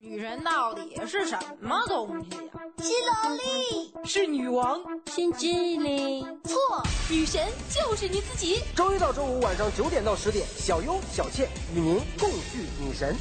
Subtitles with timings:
[0.00, 2.52] 女神到底是什么东西呀？
[2.78, 6.40] 是萝莉，是女王，是精灵。
[6.44, 6.56] 错，
[7.10, 8.62] 女神就是你自己。
[8.76, 13.16] 周一到周五晚上九点到十点，小优、小倩与您共聚女神。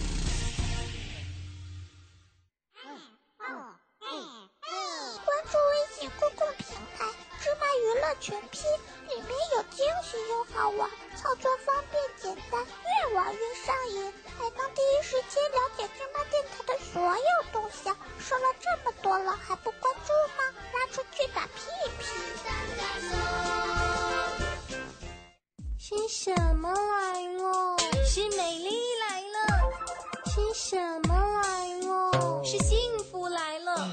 [5.26, 7.06] 关注微信公共平台
[7.42, 8.62] “芝麻娱乐全拼”，
[9.10, 10.88] 里面有惊喜又好玩，
[11.18, 17.96] 操作方便简单，越玩越上瘾，还能第一时间了解芝麻电台的所有动向。
[18.20, 20.44] 说了这么多了，还不关注吗？
[20.74, 21.62] 拉出去打屁
[21.98, 22.06] 屁！
[25.80, 27.78] 是什么来了？
[28.06, 29.36] 是美丽来了。
[30.26, 32.44] 是什么来了？
[32.44, 33.90] 是幸福来了。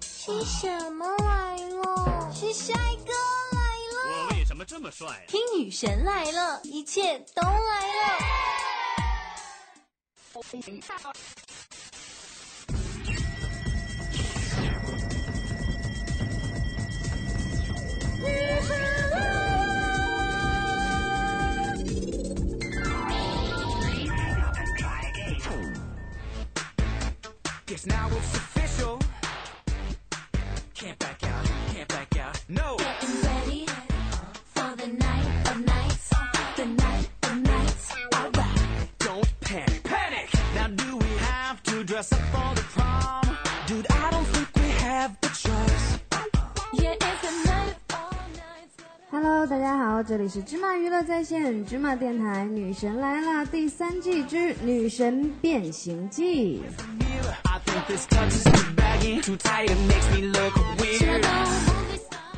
[0.00, 2.32] 是什么来了？
[2.32, 3.03] 是帅哥来了。
[3.03, 3.03] 我为什
[4.64, 5.26] 么这么帅？
[5.28, 8.14] 听女神来了，一切都来了。
[49.10, 56.62] Hello，大家好，这里是芝麻娱乐在线芝麻电台，女神来了第三季之女神变形记。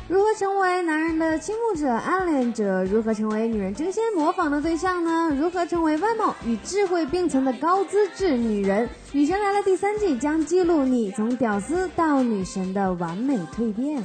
[0.09, 2.81] 如何成为男人的倾慕者、暗恋者？
[2.85, 5.29] 如何成为女人争先模仿的对象呢？
[5.37, 8.89] 如何成为外貌与智慧并存的高资质女人？
[9.11, 14.01] 女神来了第三季将记录你从屌丝到女神的完美蜕变。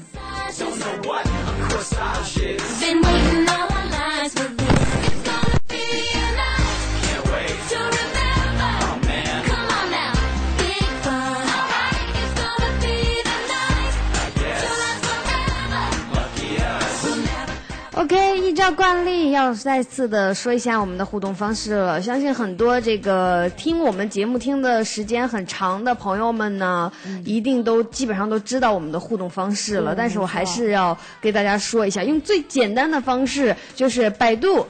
[18.63, 22.01] 照惯例，要再次的说一下我们的互动方式了。
[22.01, 26.93] 相信很多这个听我们节目听的时间很长的朋友们呢，
[27.25, 29.97] 一定都基本上都知道我们的互动方式了。
[29.97, 34.65] 但是我还是要给大家说一下，用最简单的方式，就是百度。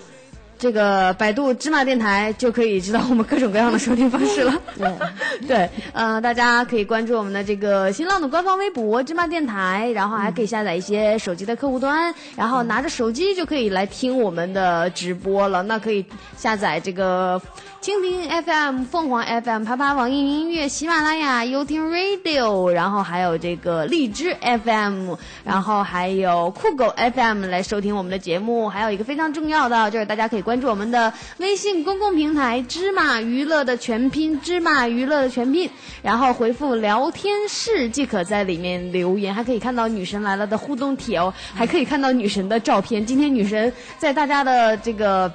[0.63, 4.55] 这个百度芝麻电台就可以知道我们各种各样的收听方式了。
[4.79, 4.97] 对，
[5.49, 15.65] 对，呃，大家可以关注我们的这个新浪的官方微博芝麻电台，然后还可以下载一些手机的客户端，然后拿着手机就可以来听我们的直播了。
[15.65, 16.07] 那可以
[16.37, 17.43] 下载这个
[17.83, 28.69] 蜻蜓 FM、凤凰 FM、啪啪网易云音乐、喜马拉雅、优听 Radio，然后还有这个荔枝 FM，然后还有酷狗 FM 来收听我们的节目。
[28.69, 30.61] 还有一个非常重要的就是大家可以关。
[30.61, 35.69] 注我们的微信公共平台“芝麻娱乐”的全拼“芝麻娱乐”的全拼，
[36.03, 43.05] 然后回复“聊天室”即可在里面留言，还可以看到女神来了的互动帖哦，还可以看到女神的照片。
[43.05, 45.29] 今天女神在大家的这个。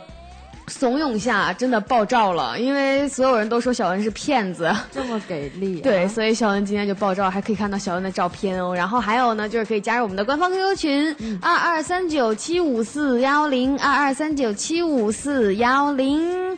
[0.67, 5.79] 怂恿下真的爆照了，因为所有人都说小恩是骗子， 这么给力。
[5.79, 8.75] 对，所以小恩今天就爆照，还可以看到小恩的照片哦。
[8.75, 16.57] 然后还有呢，就是可以加入我们的官方 QQ 群二二三九七五四幺零二二三九七五四幺零。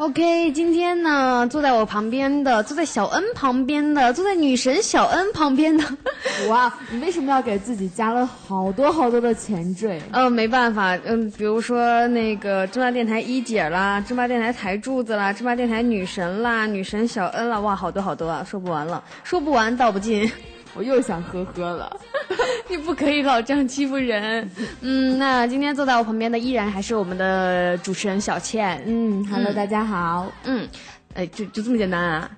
[0.00, 5.84] OK，今天呢，坐在我旁边的，坐在小恩旁边的，坐在女神小恩旁边的，
[6.48, 10.00] 哇，你为什么要给自己加了好多好多的前缀？
[10.12, 20.32] 嗯， 没办法，嗯，比如说那个芝麻电台一姐啦，芝麻电台台柱子啦，芝麻电台女神啦，女神小恩啦，哇，好多好多啊，说不完了，说不完道不尽。
[20.74, 22.00] 我又想呵呵了，
[22.68, 24.48] 你不可以老这样欺负人。
[24.80, 28.82] 嗯，那今天坐在我旁边的依然还是我们的主持人小倩。
[28.86, 30.30] 嗯，Hello，大家好。
[30.44, 30.68] 嗯，
[31.14, 32.30] 哎，就就这么简单啊？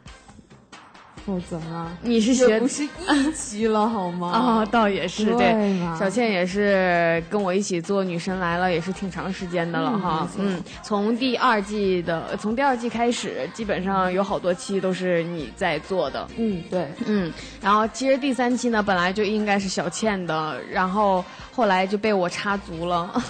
[1.24, 1.96] 否则呢？
[2.02, 4.28] 你是学不是一期了 好吗？
[4.30, 5.52] 啊，倒也是对。
[5.98, 10.28] 小倩也是跟我一起做《女神来了》，也是挺长时间的了哈。
[10.36, 16.26] 嗯，从第二季的从第二季开始，基本上有好多期都是你在做的。
[16.36, 17.32] 嗯，对，嗯。
[17.60, 23.22] 然后其实第三期呢，本来就应该是小倩的，然后后来就被我插足了。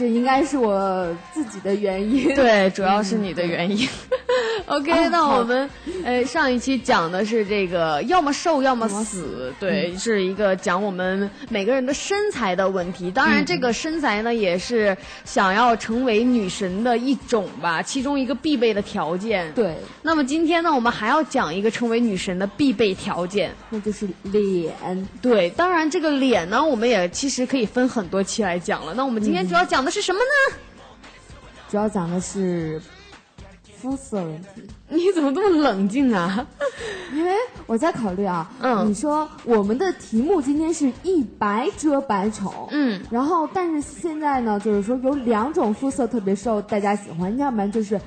[0.00, 2.34] 这应该是我自己的原因。
[2.34, 3.86] 对，主要是你的原因。
[4.64, 5.68] OK，那我们
[6.04, 13.10] 呃上一期讲的是这个要么瘦要么死，对，是一个讲我们每个人的身材的问题。
[13.10, 19.52] 当然，这个身材呢也是想要成为女神的一种吧，其中一个必备的条件。
[19.52, 24.72] 对，那么今天呢，我们还要讲一个成为女神的必备条件，那就是脸。
[25.20, 28.94] 对，当然这个脸呢，我们也其实可以分很多期来讲了。
[28.94, 30.56] 那我们今天主要讲的是什么呢？
[31.68, 32.80] 主要讲的是。
[33.80, 36.46] 肤色问题，你怎么这么冷静啊？
[37.16, 37.32] 因为
[37.64, 47.98] 我在考虑啊，嗯，你说我们的题目今天是一白遮百丑，嗯，然后但是现在呢，就是说有两种肤色特别受大家喜欢，要不然就是。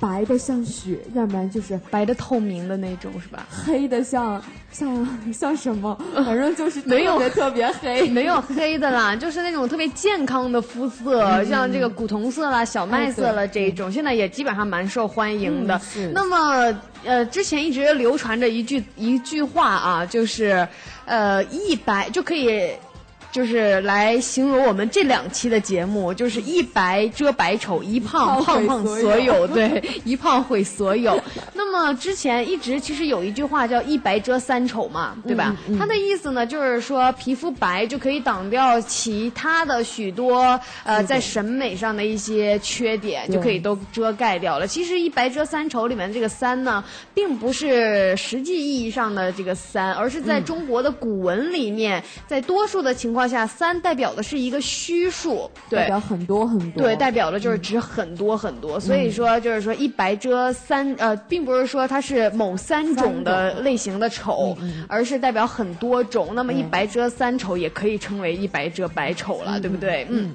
[0.00, 3.46] 白的像雪，要不然就是白的透明的那种，是吧？
[3.50, 4.40] 黑的像
[4.70, 5.96] 像像什么？
[6.14, 15.80] 反正就是没有特别黑，没有黑的啦， 就是那种特别健康的肤色，像这个古铜色啦、小麦色了这一种，现在也基本上蛮受欢迎的。
[16.14, 20.66] 那么，呃，之前一直流传着一句一句话啊，就是，
[21.06, 22.70] 呃，一白就可以。
[23.30, 31.20] 就是来形容我们这两期的节目，就是一白遮百丑，一胖胖胖所有，对，一胖毁所有。
[31.52, 35.54] 那么之前一直其实有一句话叫一白遮三丑嘛，对吧？
[35.78, 44.66] 它的意思呢，就是说皮肤白就可以挡掉其他的许多呃在审美上的一些缺点，就可以都遮盖掉了。
[44.66, 46.82] 其实一白遮三丑里面这个三呢，
[47.12, 53.17] 并不是实际意义上的这个三，而是在中国的古文里面，在多数的情况。
[53.18, 58.78] 况下，三代表的是一个虚数，代表很多很多，对，代表的就是指很多很多。
[58.78, 64.56] 所以说，就是说一白遮三，呃，并不是说它是某三种的类型的丑，
[64.86, 66.32] 而是代表很多种。
[66.32, 70.06] 那么一白遮三丑，也可以称为一白遮百丑了，对不对？
[70.08, 70.32] 嗯。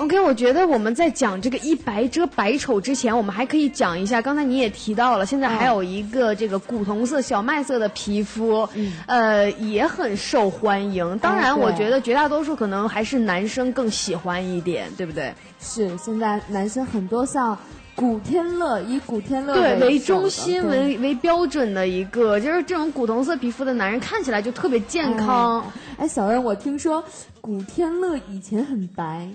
[0.00, 4.22] OK，我觉得我们在讲这个一白遮百丑之前，我们还可以讲一下。
[4.22, 8.66] 刚才你也提到了，现在还有一个这个古铜色、小麦色的皮肤，
[9.04, 11.18] 呃，也很受欢迎。
[11.18, 15.34] 当然，我觉得绝大多数可能还是男生更喜欢一点，对不对？
[15.60, 17.58] 是，现在男生很多像
[17.94, 25.62] 古天乐，以古天乐对为中心为为标准的一个，就是这种古铜色皮肤的男人看起来就特别健康。
[25.98, 27.04] 哎，小恩，我听说
[27.42, 29.28] 古天乐以前很白。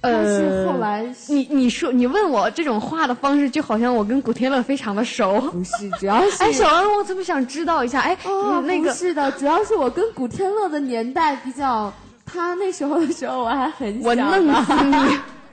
[0.00, 5.40] 呃，后来你你说你问我这种话的方式，就好像我跟古天乐非常的熟。
[5.50, 11.92] 不是，主要是哎，小恩，我特别想知道一下，哎，哦那个是的，主要是我跟古天乐的年代比较，
[12.24, 14.08] 他那时候的时候我还很小。
[14.08, 14.94] 我弄死你，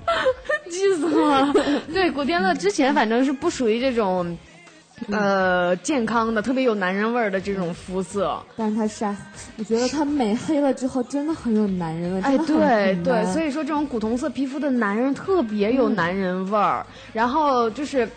[0.70, 1.54] 气死我了！
[1.92, 4.38] 对，古天乐之前反正是不属于这种。
[5.12, 9.16] 呃，健康的，特别有男人味儿的这种肤色，但是他晒，
[9.58, 12.22] 我觉得他美黑了之后真的很有男人味。
[12.22, 16.86] 哎，对对，所以说这种古铜色皮肤的男人特别有男人味儿。
[17.12, 18.08] 然后就是，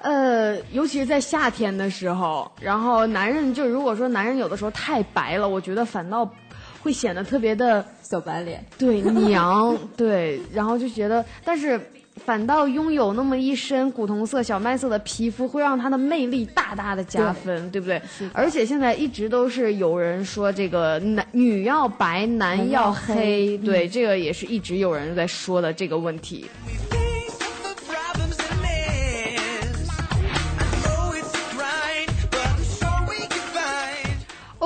[0.00, 6.32] 呃，尤其是在夏天的时候，然后男人就如果说男人有的时候太白了，我觉得反倒
[6.80, 11.80] 会显得特别的小白脸，对娘，对，然后就觉得，但是。
[12.18, 18.00] 反倒拥有那么一身古铜色、小麦色的皮肤，会让他的魅力大大的加分，对不对？
[18.32, 26.46] 而且现在一直都是有人说这个男女要白，男要黑，对，这个也是一直有人在说的这个问题。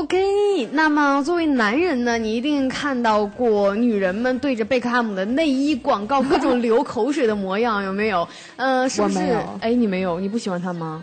[0.02, 8.26] OK，那么作为男人呢，你一定看到过女人们对着贝克汉姆的内衣广告各种流口水的模样，有没有？
[8.56, 9.20] 呃，是不是？
[9.60, 10.18] 哎，你没有？
[10.18, 11.00] 你不喜欢他吗？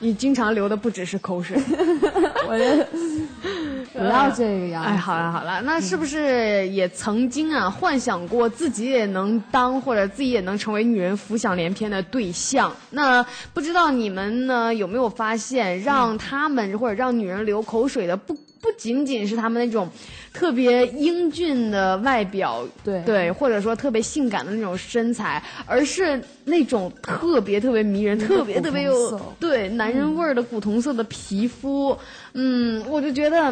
[0.00, 1.56] 你经常流的不只是口水。
[2.48, 2.58] 我
[3.92, 4.82] 不要这个样。
[4.82, 12.74] 哎，好了好了，那是不是也曾经啊幻想过自己也能当或者自己也能成为女人浮想联翩的对象？
[12.90, 18.36] 那不知道你们呢有没有发现，让他们或者让女人流口水的不？
[18.62, 19.88] 不仅仅是他们那种
[20.34, 31.96] 特别英俊的外表，对对，或者说特别性感的那种身材，而是那种特别特别迷人、特别特别有对男人味儿的古铜色的皮肤。
[32.34, 33.50] 嗯，我就觉得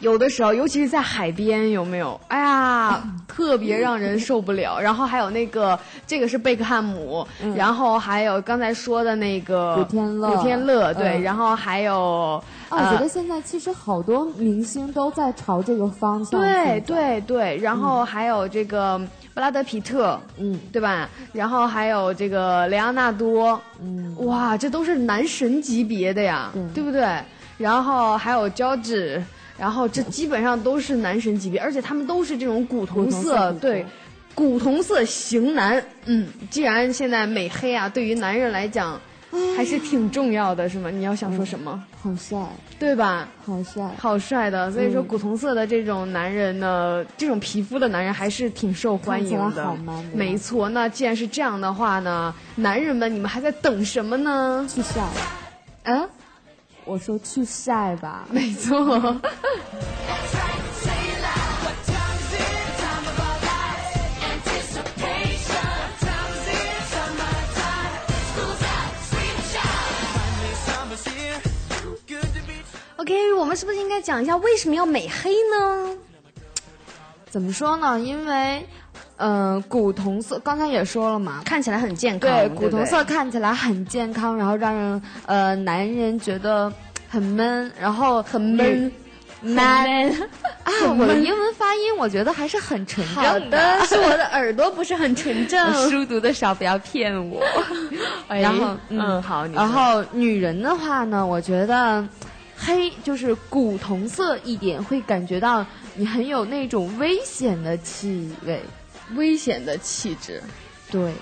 [0.00, 2.18] 有的时候，尤其是在海边，有没有？
[2.28, 4.78] 哎呀， 特别让人受不了。
[4.80, 12.42] 然后还有那个，这个是贝克汉姆，然后还有刚才说的那个古天乐，古天乐对，然后还有。
[12.70, 16.40] 啊我觉得现在其实好多明星都在朝这个方向。
[16.40, 18.98] 对对对，然后还有这个
[19.32, 21.08] 布拉德皮特，嗯，对吧？
[21.32, 27.06] 然后还有这个雷昂纳多，嗯，哇，这都是男神级别的呀，对不对？
[27.58, 29.22] 然后还有乔治，
[29.58, 33.84] 然后这基本上都是男神级别，而且他们都是这种古铜色，对，
[34.34, 35.82] 古铜色型男。
[36.06, 39.00] 嗯，既然现在美黑啊，对于男人来讲。
[39.56, 40.88] 还是挺重要的，是吗？
[40.90, 41.82] 你要想说什么？
[42.00, 42.38] 好帅，
[42.78, 43.28] 对吧？
[43.44, 44.70] 好帅，好帅的。
[44.70, 49.76] 所以说，古铜色的这种男人呢，这种皮肤的男人还是挺受欢迎的。
[50.12, 54.64] 没错，那既然是这样的话呢，男人们，你们还在等什么呢？
[54.72, 55.00] 去晒。
[55.82, 56.08] 嗯，
[56.84, 58.26] 我说去晒吧。
[58.30, 59.20] 没错。
[72.96, 75.96] OK，我们是不是应该讲一下为什么要美黑呢？
[77.28, 78.00] 怎么说呢？
[78.00, 78.66] 因为，
[79.16, 82.30] 嗯，古铜色刚才也说了嘛，看起来很健康。
[82.30, 86.72] 对，古铜色看起来很健康，然后让人呃男人觉得
[87.08, 88.90] 很闷，然后很闷
[89.40, 90.10] ，man
[90.64, 90.72] 啊！
[90.98, 95.72] 我的英文发音我觉得还是很纯正的，是我的耳朵不是很纯正。
[95.90, 97.40] 书读的少，不要骗我。
[98.28, 99.46] 然后，嗯，好。
[99.48, 102.06] 然后女人的话呢，我觉得。
[102.56, 105.66] 黑就是古铜色一点，会感觉到
[105.96, 108.62] 你很有那种危险的气味，
[109.16, 110.42] 危险的气质。
[110.90, 111.12] 对，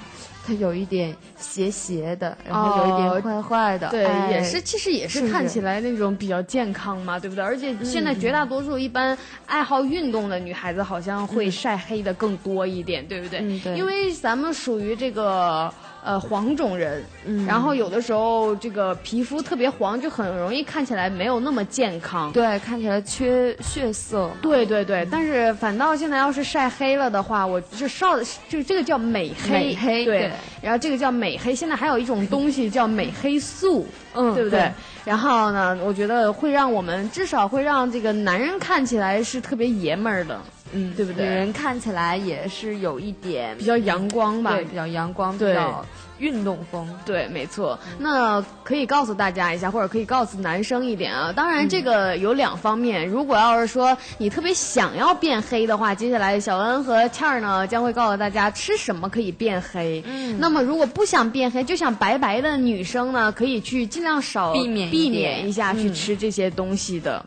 [0.47, 3.89] 它有一点邪邪的，然后有一点坏坏的。
[3.91, 7.45] 对，也是，其实也是看起来那种比较健康嘛，对不对？
[7.45, 13.39] 而且现在绝大多数一般爱好运动的女孩子，好像会晒黑的更多一点，对不对？
[13.41, 13.77] 嗯，对。
[13.77, 15.73] 因为咱们属于这个。
[16.05, 17.05] 呃，黄种人，
[17.47, 22.33] 然后有的时候这个皮肤特别黄，就很容易看起来没有那么健康。
[22.33, 24.29] 对，看起来缺血色。
[24.43, 28.19] 对对对，但是反倒现在要是晒黑了的话，我就烧
[28.49, 29.51] 就这个叫美黑。
[29.53, 30.05] 美黑。
[30.05, 30.31] 对。
[30.61, 34.73] 然后这个叫美黑，现在还有一种东西叫美黑素，嗯，对不对？
[35.05, 40.41] 然后呢，我觉得会让我们至少会让这个男人看起来是特别爷们儿的。
[40.73, 41.25] 嗯，对不对？
[41.25, 45.85] 女人看起来也是有一点比较阳光吧，比较阳光，比较
[46.19, 46.89] 运动风。
[47.05, 47.79] 对，没错。
[47.99, 51.33] 那可以告诉大家一下，或者可以告诉男生一点啊。
[51.33, 53.07] 当然，这个有两方面。
[53.07, 60.03] 如果要是说你特别想要变黑的话，接下来小恩和倩儿呢将会告诉大家吃什么可以变黑。
[60.07, 60.39] 嗯。
[60.39, 67.25] 那么，如果不想变黑，就想白白的女生呢，可以去尽量少避免避免一下去吃这些东西的。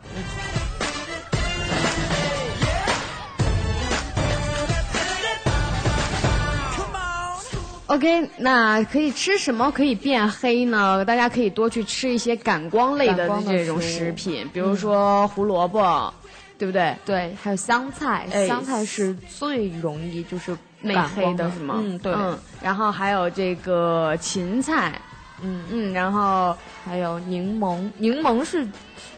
[7.96, 11.02] OK，那可以吃什么可以变黑呢？
[11.06, 16.12] 大家可以多去吃一些感光类的这种食品，比如说胡萝卜，
[16.58, 16.94] 对不对？
[17.06, 21.76] 对，还有香菜，香菜是最容易就是美黑的，是吗？
[21.78, 22.12] 嗯，对。
[22.12, 25.00] 嗯，然后还有这个芹菜，
[25.40, 28.68] 嗯嗯，然后还有柠檬，柠檬是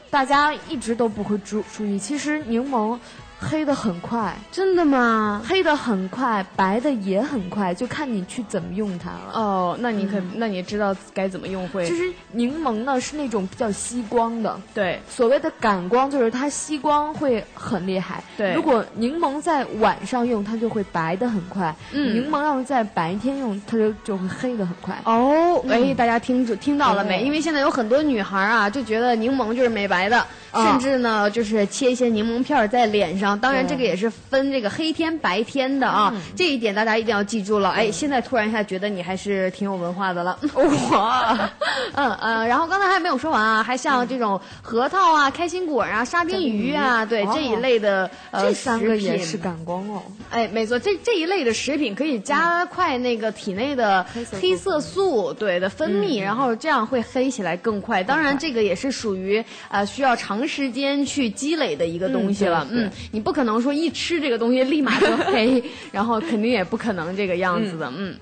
[0.09, 2.97] 大家一直都不会注注意，其实柠檬。
[3.41, 5.41] 黑的很快，真的吗？
[5.47, 9.33] 黑的很快，白的也很快，就看你去怎么用它了。
[9.33, 11.87] 哦，那你可那你知道该怎么用会？
[11.87, 18.23] 其实柠檬呢是那种比较吸光的，对，所谓的感光就是它吸光会很厉害。
[18.37, 21.73] 对，如果柠檬在晚上用，它就会白的很快。
[21.93, 25.01] 嗯，柠檬要是在白天用，它就就会黑的很快。
[25.05, 27.23] 哦，哎，大家听听到了没？
[27.23, 30.27] 因为现在有很多女孩啊，就觉得柠檬就是美白的。
[30.51, 33.28] 甚至呢，就是切一些柠檬片在脸上。
[33.37, 36.15] 当然，这个也是分这个黑天白天的啊。
[36.37, 37.71] 这一点大家一定要记住了。
[37.71, 40.39] 哎，现在突然一下觉得你还是挺有文化的了。
[40.93, 41.51] 哇，
[41.95, 42.47] 嗯嗯。
[42.47, 50.01] 然后刚才还没有说完啊，还像这种核桃啊、开心果啊、沙丁鱼啊，对这一类的呃这三个也是感光哦。
[50.31, 54.07] 哎，没错，这这一类的食品可以加快那个体内的
[54.41, 58.05] 黑色素对的分泌，然后这样会黑起来更快。
[58.05, 60.29] 当然，这个也是属于呃需要长。
[60.29, 65.61] 长时间去积累的一个东西了，嗯，你不可能说一吃这个东西立马就 黑，
[65.91, 68.15] 然后肯定也不可能这个样子的，嗯。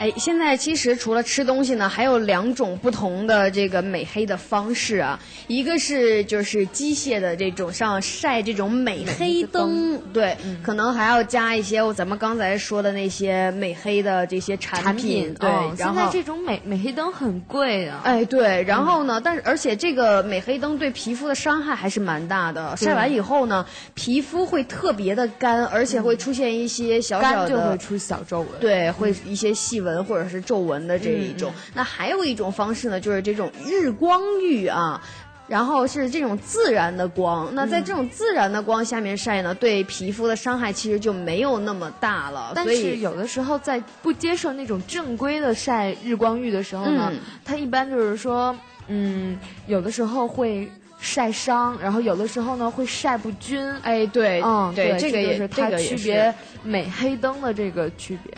[0.00, 5.20] 哎，现在其实除了吃东西呢，还有两种不同的这个美黑的方式啊。
[5.50, 15.50] 一个是就是机械的这种像晒这种美黑灯，对，可能还要加一些咱们刚才说的那些美黑的这些产品，对。
[15.76, 18.62] 现在这种美美黑灯很贵啊，哎，对。
[18.62, 31.52] 然后呢，但是而且这个美黑灯对皮肤的伤害还是蛮大的，晒完以后呢，皮肤会特别的干，而且会出现一些小小的就会出小皱纹，对，会一些细纹或者是皱纹的这一种。
[31.74, 35.02] 那还有一种方式呢，就是这种日光浴啊。
[35.50, 42.52] 然后是这种自然的光，那在这种自然的光下面晒呢，对皮肤的伤害其实就没有那么大了。
[42.54, 47.12] 但是有的时候在不接受那种正规的晒日光浴的时候呢，
[47.44, 53.60] 它一般就是说，嗯，有的时候会晒伤，然后有的时候呢会晒不均。
[53.82, 58.32] 哎，对，嗯，对，这个也是它区别美黑灯的这个区别。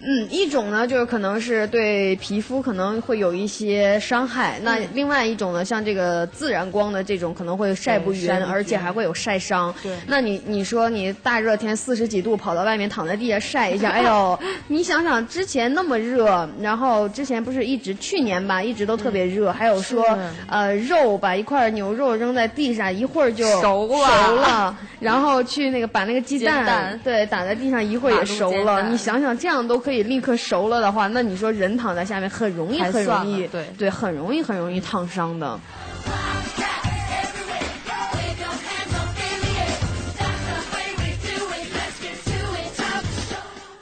[0.00, 9.74] 嗯，一种呢就是可能是对皮肤可能会有一些伤害，那另外一种呢，像这个自然光的这种可能会晒不匀，而且还会有晒伤。
[9.82, 14.38] 对，那你你说你大热天四十几度跑到外面躺在地下晒一下，哎呦，
[14.68, 29.82] 你想想之前那么热，然后之前不是一直去年吧，一直都特别热，还有说呃肉把一块牛肉扔在地上一会儿就熟了，熟了，然后去那个把那个鸡蛋对打在地上一会儿也熟了，你想想这样都。
[29.88, 35.58] 可以立刻熟了的话，那你说人躺在下面很容易，很容易，对对，很容易，很容易烫伤的。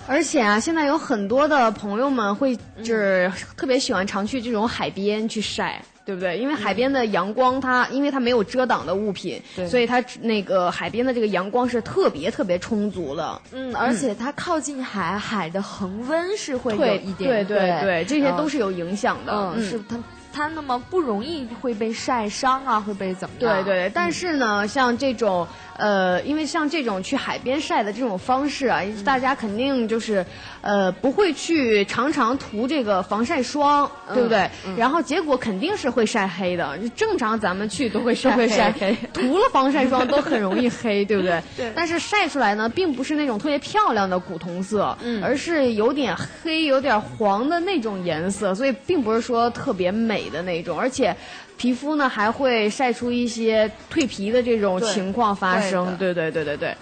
[0.07, 5.83] 而且啊，现在有很多的朋友们会就是特别喜欢常去这种海边去晒。
[6.07, 6.39] 对不对？
[6.39, 13.43] 因为海边的阳光，它因为它没有遮挡的物品，所以它那个海边的这个阳光是特别特别充足的。
[13.51, 19.33] 嗯，而且它靠近海，海的恒温是会有一点，对对对，这些都是有影响的。
[19.57, 19.99] 嗯，是它。
[20.33, 23.65] 它那么不容易会被晒伤啊，会被怎么样？
[23.65, 25.49] 对对，但是呢，像这种
[25.79, 30.25] 呃，因为像这种去海边晒的这种方式啊，大家肯定就是
[30.61, 34.51] 呃不会去常常涂这个防晒霜，对不对？
[34.77, 36.79] 然后结果肯定是会晒黑的。
[36.95, 38.31] 正常咱们去都会晒
[38.79, 41.43] 黑， 涂了防晒霜都很容易黑，对不对？
[41.57, 41.73] 对。
[41.75, 50.27] 但是晒出来呢，并不是那种特别漂亮的古铜色，而是有点黑、有点黄的那种颜色，所以并不是说特别美。
[50.27, 51.15] 的那种，而且
[51.57, 55.97] 皮肤呢还会晒出一些蜕皮的这种情况发生。
[55.97, 56.75] 对对对对对。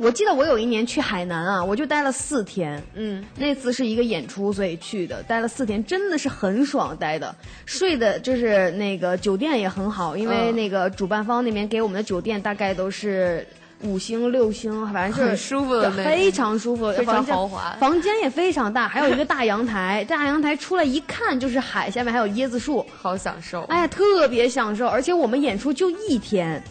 [0.00, 2.80] 我记得我有一年去海南啊，我就待了四天。
[2.94, 7.34] 嗯，那次是一个演出，所以去的，待了四天，真的是很爽，待的，
[7.66, 13.44] 睡的就是那个酒店也很好，因为那个主办方那边给我们的酒店大概都是。
[13.82, 23.62] 五星六星，反正就是舒服的，非常舒服，非常豪华，房间也非常大，还有一个大阳台， 大阳台出来一看就是海，下面还有椰子树，好享受。
[23.64, 26.62] 哎呀，特别享受，而且我们演出就一天。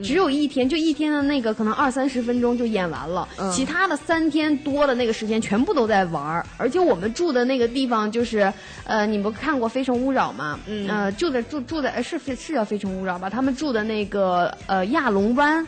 [0.00, 3.28] 只有一天，就一天的那个，可能二三十分钟就演完了。
[3.52, 6.46] 其他的三天多的那个时间，全部都在玩儿。
[6.56, 8.52] 而且我们住的那个地方，就是
[8.84, 10.56] 呃，你们看过《非诚勿扰》吗？
[10.68, 10.88] 嗯。
[10.88, 13.28] 呃，住在住住在是是叫《非诚勿扰》吧？
[13.28, 15.66] 他们住的那个呃亚龙湾。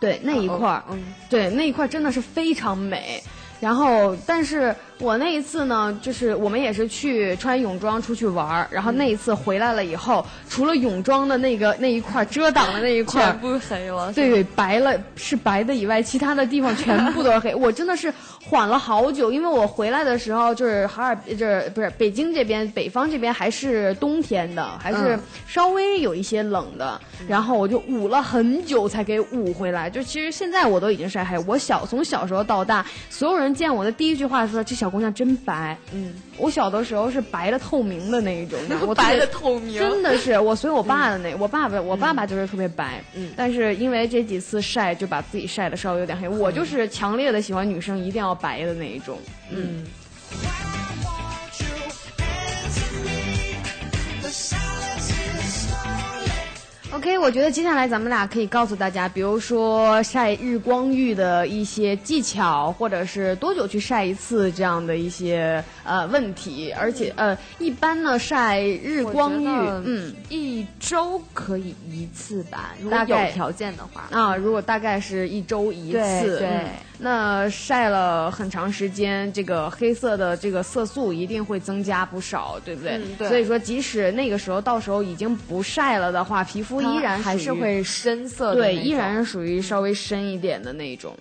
[0.00, 3.22] 对那一块儿，嗯，对那一块儿真的是非常美。
[3.60, 8.68] 然后，但是我那一次呢，就是我们也是去穿泳装出去玩儿。
[8.70, 17.52] 然后那一次回来了以后，除了泳装的那个那一块遮挡的那一块全部黑了，对，白了是白的以外，其他的地方全部都是黑。
[17.56, 18.14] 我真的是。
[18.48, 26.98] 缓了好久，因为我回来的时候就是哈尔，就是不是北京这边，北方这边还是冬天的，还是稍微有一些冷的。
[27.28, 29.90] 然后我就捂了很久才给捂回来。
[29.90, 43.04] 就其实现在我都已经晒黑，我小从小时候到大，所有人见我的第一句话说：“这小姑娘真白。”嗯，我小的时候是白的透明的那一种，我 白的透明，真的是我随我爸的那，我爸爸我爸爸就是特别白。
[43.14, 46.26] 嗯，但是因为这几次晒，就把自己晒的稍微有点黑。
[46.26, 48.37] 我就是强烈的喜欢女生一定要。
[48.40, 49.18] 白的那一种，
[49.50, 49.84] 嗯。
[56.90, 66.70] OK，我觉得接下来咱们俩可以告诉大家，比如说晒日光浴的一些技巧，或者是多久去晒一次这样的一些呃问题。
[66.72, 69.46] 而且呃，一般呢晒日光浴，
[69.84, 76.66] 嗯，一周可以一次吧，如果有条件的话啊，如果大概是一周一次，对。
[77.00, 83.00] 那晒了很长时间，这个黑色的这个色素一定会增加不少，对不对？
[83.16, 83.28] 对。
[83.28, 88.52] 所以说，即使那个时候到时候已经不晒了的话，皮肤依然还是会深色。
[88.52, 91.16] 对，依然是属于稍微深一点的那种。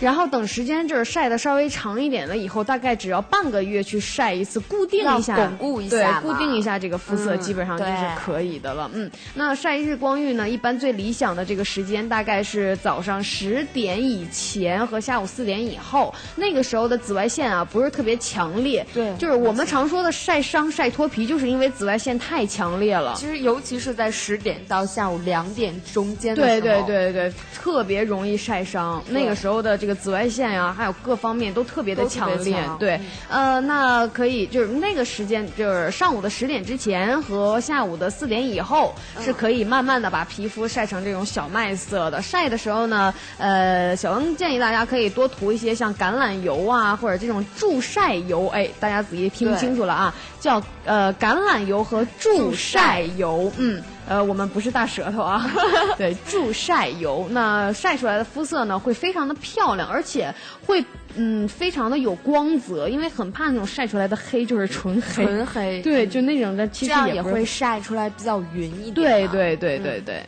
[0.00, 8.90] 然后等时间就是晒的稍微长一点了以后，大概只要半个月去晒一次，固定一下，巩固一下，对，固定一下这个肤色，基本上就是可以的了。
[8.94, 23.14] 嗯，那晒日光浴呢，一般最理想的这个时间大概是早上十点以前和下午四点以后，那个时候的紫外线啊不是特别强烈，对，就是我们常说的晒伤、晒脱皮，就是因为紫外线太强烈了。
[23.16, 29.02] 其实尤其是在十点到下午两点中间的时候，对对对对，特别容易晒伤。
[29.10, 32.56] 那个时候的这个紫外线呀，还有各方面都特别的强烈。
[32.78, 42.20] 对，呃，那可以就是那个时间，就是上午的十点之前和下午的四点以后，是可以慢慢的把皮肤晒成这种小麦色的。
[42.22, 48.46] 晒的时候呢，呃，小恩建议大家可以多涂一些像橄榄油啊，或者这种助晒油。
[48.48, 53.52] 哎，大家仔细听清楚了啊，叫呃橄榄油和助晒油。
[53.56, 53.82] 嗯。
[54.10, 55.48] 呃，我们不是大舌头啊，
[55.96, 60.34] 对，助晒油，那晒出来的肤色呢，会非常的漂亮，而且
[60.66, 70.26] 会嗯，非常的有光泽，因为很怕那种晒出来的黑就是纯黑，纯黑，对，就那种的，其实也会晒出来比较匀一点，对对对对对。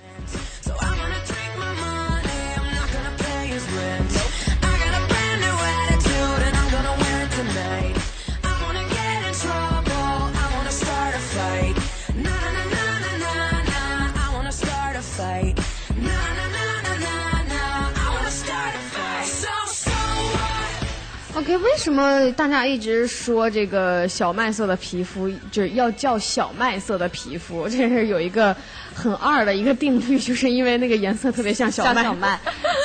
[21.35, 27.67] OK，为什么大家一直说这个小麦色的皮肤就是要叫小麦色的皮肤？
[27.71, 28.55] 这是有一个
[28.95, 32.05] 很二的一个定律，就是因为那个颜色特别像小麦。
[32.05, 32.39] 小麦，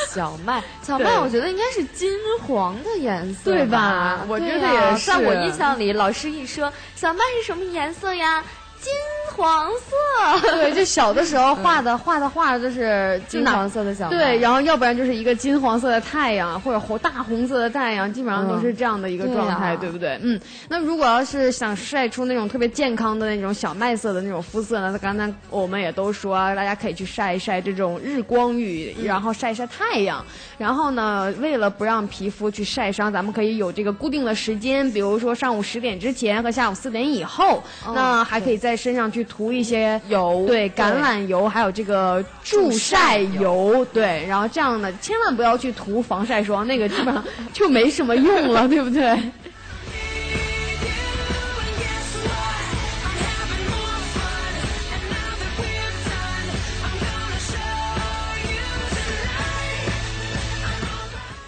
[0.09, 2.09] 小麦，小麦，我觉得应该是金
[2.41, 4.25] 黄的颜色，对吧？
[4.29, 5.05] 我觉得也是。
[5.05, 8.43] 在我印象里，老师一说小麦是什么颜色呀？
[8.79, 8.93] 金
[9.35, 20.17] 黄色，对，就小的时候画的画的画就是金黄色的小麦，对，然后要不然就是一个金黄色的太阳，或者红大红色的太阳，基本上都是这样的一个状态，对不对？
[20.23, 24.97] 嗯，那如果要是想晒出那种特别健康的那种小麦色的那种肤色呢？
[24.99, 30.25] 刚才我们也都说，大家可以去晒一晒这种日光浴，然后晒一晒太阳，
[30.57, 37.63] 然后呢，为了不让皮肤去晒伤，咱们可以有这个固定的时间，比如说上午十点之前和下午四点以后，
[37.93, 49.17] 那还可以在身上去涂一些油，对，橄榄油，还有这个助晒油，对，然后这样的千万不要去涂防晒霜，那个基本上就没什么用了，对不对？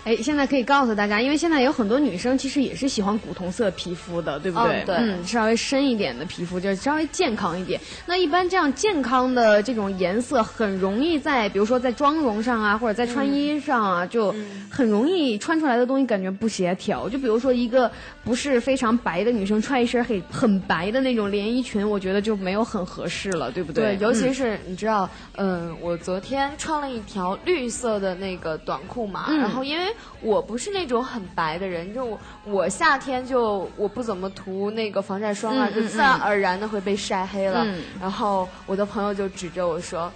[0.10, 4.84] 哎，现在可以告诉大家，因为现在有很多女生其实也是喜欢古铜色皮肤的，对不对？
[4.84, 7.80] 对，嗯，稍微深一点的皮肤就稍微健康一点。
[8.08, 14.34] 那一般这样健康的这种颜色，很容易在比如说在妆容上啊，或者在穿衣上啊，就
[14.68, 17.08] 很容易穿出来的东西感觉不协调。
[17.08, 17.92] 就比如说一个
[18.24, 23.96] 不是非常白的女生穿一身很很白的那种连衣裙，我觉得就没有很合适了，对不对？
[23.96, 29.86] 对，尤其是你知道，嗯，我昨天穿了一条绿色的那个短裤嘛，然后因为。
[30.22, 37.66] 我不是那种很白的人，就我我夏天就我不怎么涂那个防晒霜啊，就自然而然的会被晒黑了。
[38.02, 40.12] 然后我的朋友就指着我说：“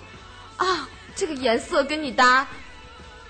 [0.57, 2.47] 啊，这个颜色跟你搭。”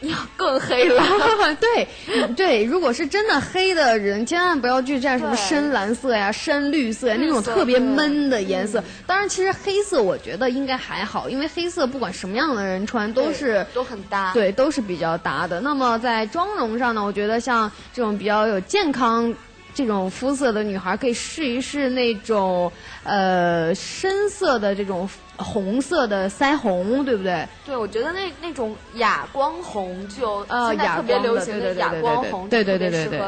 [0.10, 1.04] 要 更黑了，
[1.60, 1.88] 对
[2.36, 8.84] 对，如果是真的黑的人，千万不要去蘸什么深蓝色呀、深绿色呀那种特别闷的颜色。
[9.08, 15.62] 当然，其实黑色我觉得应该还好，因为黑色不管什么样的人穿都是都很搭，对，都是比较搭的。
[15.62, 19.34] 那么在妆容上呢，我觉得像这种比较有健康。
[19.74, 22.72] 这种肤色的女孩可以试一试那种
[23.04, 27.48] 呃深色的这种红色的腮红，对不对？
[27.66, 33.22] 对，我觉得那那种哑光红就现在特别流行的哑光红，对对对对对。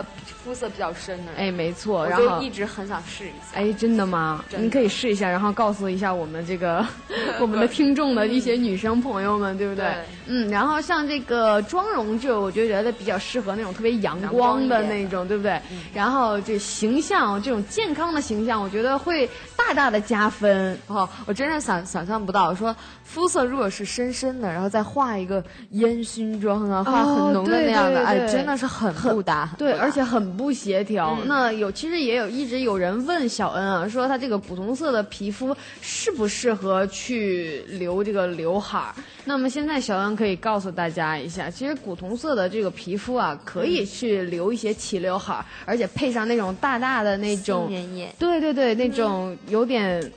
[0.45, 3.55] 肤色比较深的，哎，没错，然后一直很想试一下。
[3.55, 4.45] 哎，真的吗？
[4.55, 6.85] 你可以试一下，然后告诉一下我们这个
[7.41, 9.85] 我们的听众的一些女生朋友们，对不对？
[10.27, 15.59] 嗯，然后像这个妆容，就我就觉得比较适合那种特别阳光的那种，对不对？
[15.93, 20.77] 然后这形象，这种健康的形象，我觉得会大大的加分。
[20.87, 30.35] 哦，我真是想想象不到，说肤色如果是深深的，然后再画一个烟熏妆啊，画很浓的那样的，哎，真的是很不搭，对，而且很。
[30.35, 38.95] 不协调，那有其实也有一直有人问小恩啊，说他这个古铜色的皮肤适不适合去留这个刘海儿？
[39.23, 47.67] 那么现在小恩可以告诉大家一下，其实古铜色的这个皮肤啊，可以去留一些齐刘海儿，而且配上那种大大的那种，
[48.17, 50.11] 对对对，那种有点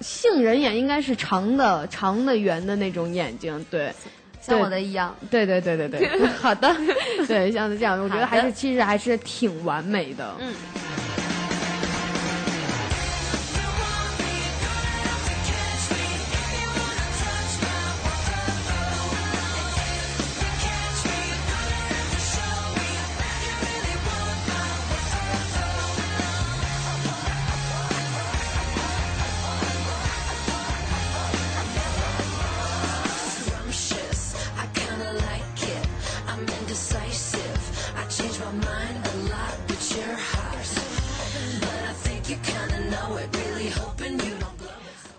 [0.00, 3.92] 杏仁眼，应该是长的长的圆的那种眼睛，对。
[4.40, 5.16] 像我的一样。
[5.30, 6.76] 对对对对对， 好的，
[7.26, 10.34] 对，像这样，我觉得还是其实还是挺完美的。
[10.38, 10.52] 嗯。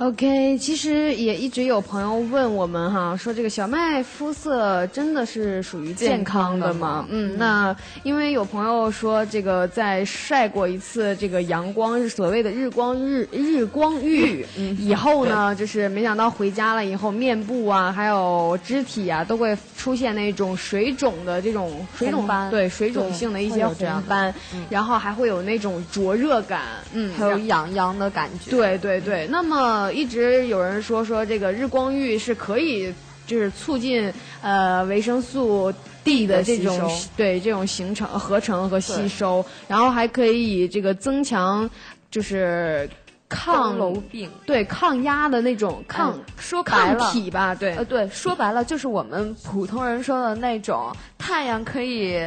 [0.05, 7.07] OK，其实也一直有朋友问我们哈，说这个小麦肤色真的是属于健康的吗？
[7.09, 14.45] 嗯，那因为有朋友说这个在晒过一次这个阳光，所谓的日光日日光浴
[14.77, 24.31] 以后呢，就是没想到回家了以后，面部啊还有肢体啊都会出现那种水肿的这种水肿斑，对水肿性的一些红斑，
[24.69, 26.61] 然后还会有那种灼热感，
[26.93, 28.51] 嗯，还有痒痒的感觉。
[28.51, 29.91] 对对对，那么。
[29.95, 32.93] 一直有人说说这个日光浴是可以，
[33.25, 41.69] 就是促进呃维生素 D 的这种对这种形成合成和吸收，然后还可以这个增强
[42.11, 42.89] 就是
[43.29, 44.29] 抗楼病。
[44.45, 47.73] 对抗压的那种抗说抗体吧对。
[47.75, 52.21] 呃对说白了就是我们普通人说的那种太阳可以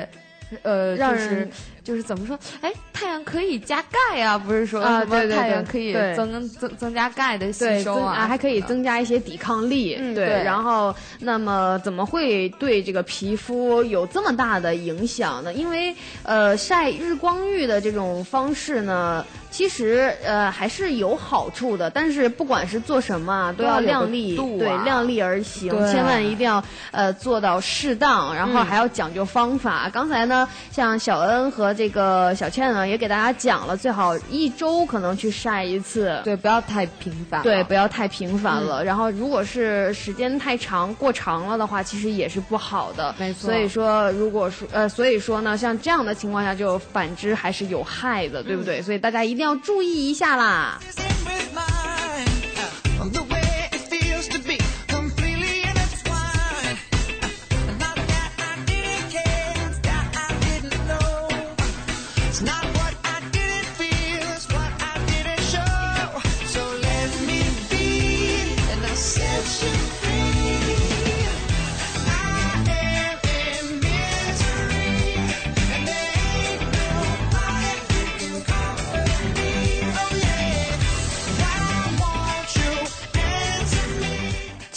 [0.62, 1.48] 呃让人。
[1.48, 2.38] 就是怎么说？
[2.61, 9.96] 哎，太阳可以加钙啊，不是说什么太阳可以增增增加钙的吸收啊，还可以增加一些抵抗力。
[10.14, 15.53] 对，然后那么怎么会对这个皮肤有这么大的影响呢？
[15.53, 21.90] 因为呃，晒日光浴的这种方式呢，其实呃还是有好处的。
[21.90, 29.90] 但是不管是做什么，都要量力，对，量力而行，千万一定要呃做到适当，然后还要讲究方法。
[29.92, 38.83] 刚才呢，像小恩和这个小倩呢，也给大家讲了，最好一周可能去晒一次，对，不要太频繁，对，不要太频繁了。
[38.83, 43.14] 然后，如果是时间太长、过长了的话，其实也是不好的。
[43.17, 43.43] 没错。
[43.49, 48.83] 所以说，如果说呃，所以说呢，像这样的情况下，就反之还是有害的，对不对？
[48.83, 50.81] 所以大家一定要注意一下啦。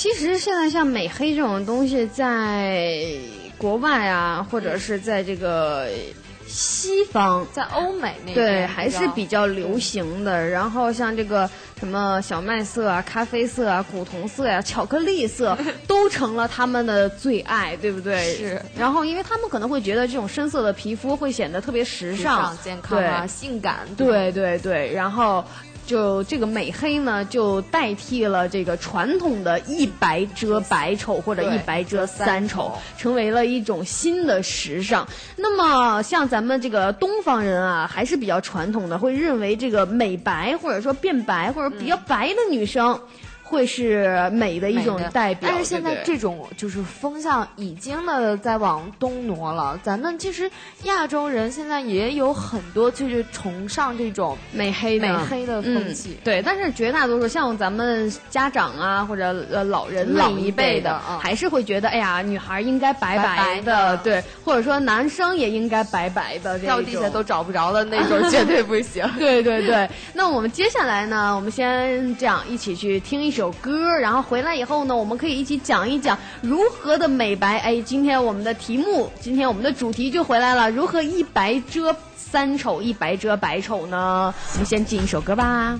[0.01, 3.05] 其实现在像美黑这种东西，在
[3.55, 5.87] 国外啊，或者是在这个
[6.47, 10.49] 西方，在欧美那对还是比较流行的。
[10.49, 11.47] 然后像这个
[11.79, 18.35] 什么小麦色啊、咖啡色啊、古铜色呀、巧克力色， 都成了他们的最爱，对不对？
[18.35, 18.59] 是。
[18.75, 23.81] 然后，因为他们可能会觉得这种深色的皮肤会显得特别时尚、健康啊、性感。
[23.95, 25.45] 对对对，然后。
[25.91, 35.05] 就这个美黑呢，就代替了这个传统的一白遮百丑或者一白遮三丑，成为了一种新的时尚。
[35.35, 42.97] 那么像咱们这个东方人啊，还是比较传统的，会认为这个美白或者说变白或者比较白的女生。
[43.51, 49.77] 会是美的一种代表，但是现在这种就是风向已经的在往东挪了。
[49.83, 50.49] 咱们其实
[50.83, 56.41] 亚洲人现在也有很多就是崇尚这种美黑美黑的风气，对。
[56.41, 69.05] 但是绝大多数像咱们家长啊或者呃老人老一辈的，还是会觉得哎呀，女孩应该白白的，对，或者说男生也应该白白的，掉地下都找不着的那种 绝对不行。
[69.19, 69.89] 对对对。
[70.13, 73.40] 那我们接下来呢，我们先这样一起去听一首。
[73.41, 77.57] 首歌，然后回来以后呢，我们可以一起讲一讲如何的美白。
[77.57, 84.31] 哎，今天我们的题目，今天我们的主题就回来了，如何一白遮三丑，一白遮百丑呢？
[84.53, 85.75] 我们先进一首歌吧。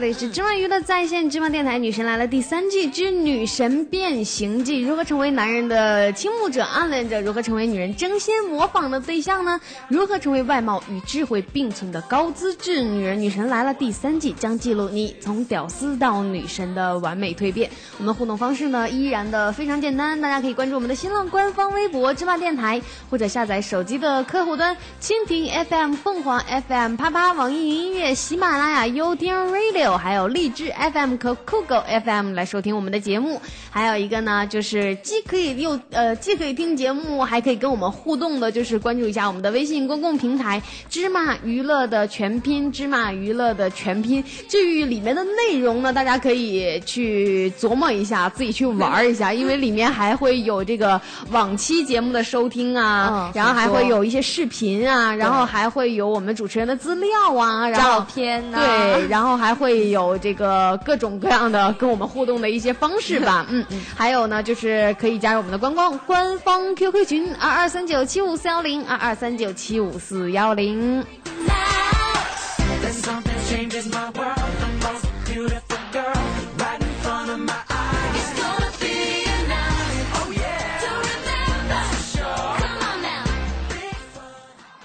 [0.00, 7.20] 这里是芝麻娱乐在线芝麻电台《女神来了》第三季之《女神变形记》，如何成为男人的倾慕者、暗恋者？
[7.20, 9.60] 如何成为女人争先模仿的对象呢？
[9.88, 13.16] 如何成为外貌与智慧并存的高资质女人？
[13.20, 17.68] 《女神来了》第三季将记录你从屌丝到女神的完美蜕变。
[17.98, 22.80] 我们互动方式呢，依然的非常简单，大家可以关注我们的新浪官方微博“芝麻电台”，
[23.10, 28.56] 或者下载手机的客户端蜻蜓 FM、凤凰 FM、啪啪、网易云音乐、喜马。
[28.58, 33.40] 拉雅优听 Radio，还有荔枝 FM 和酷狗 FM 来收听我们的节目。
[33.70, 44.22] 还有一个呢，就是既可以又呃既可以听节目，还可以跟我们互动的，就是关注一下我们的微信公共平台“芝麻娱乐”的全拼“芝麻娱乐”的全拼。
[44.48, 58.42] 至于里面的内容呢，大家可以去琢磨一下，自己去玩一下，因为里面还会有这个往期节目的收听啊，然后还会有一些视频啊，然后还会有我们主持人的资料啊，照片。
[58.52, 63.64] 啊对，然后还会有这个各种各样的跟我们互动的一些方式吧，嗯，
[63.96, 71.04] 还有呢，就是可以加入我们的官方官方 QQ 群二二三九七五四幺零二二三九七五四幺零。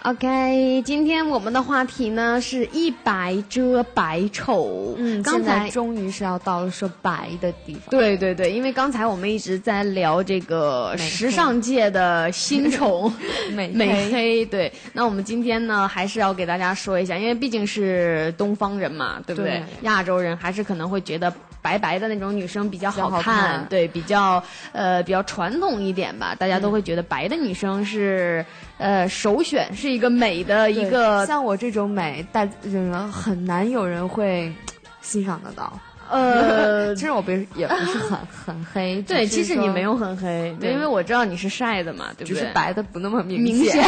[0.04, 4.94] OK，今天我们的话题呢是一白遮百丑。
[4.98, 7.84] 嗯，刚才终于是要到了说白的地方。
[7.90, 13.14] 对对对，因为刚才我们一直在聊这个时尚界的新宠
[13.56, 14.46] 美美黑。
[14.46, 19.64] 对，那我们今天呢还是要给大家说一下，因为毕竟是东方人嘛，对不对？
[19.84, 21.34] 亚洲人还是可能会觉得
[21.64, 28.46] 白白的那种女生比较好看，对，比较呃比较传统一点吧，大家都会觉得白的女生是。
[28.80, 34.52] 呃，首选是一个美的一个，像我这种美，大人很难有人会
[35.00, 35.72] 欣赏得到。
[36.10, 42.36] 呃， 其实我不是也不是很很黑， 对，其实你没有很黑，对，因为我知道你是晒的嘛，对不对？
[42.36, 43.82] 只是白的不那么明显。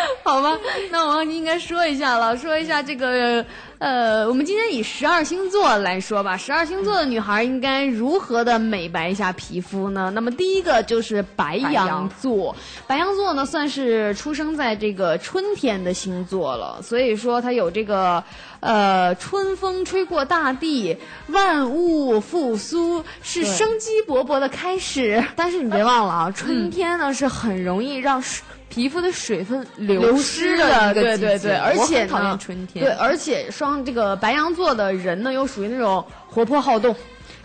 [0.24, 0.58] 好吧，
[0.90, 3.44] 那我应该说一下了，说一下这个。
[3.78, 10.10] 呃，我们今天以十二星座来说吧，十二星座的女孩应该如何的美白一下皮肤呢？
[10.16, 12.56] 那么第一个就是白羊座，
[12.88, 18.24] 白羊座呢算是出生在这个春天的星座了，所以说它有这个
[18.60, 20.96] 呃春风吹过大地，
[21.28, 25.24] 万物复苏，是生机勃勃的开始。
[25.36, 28.22] 但是你别忘了啊，春天呢是很容易让。
[28.70, 32.38] 皮肤的水分流失的对对对，而且呢，
[32.74, 36.94] 对，而且双这个白羊座的人呢，又属于那种活泼好动。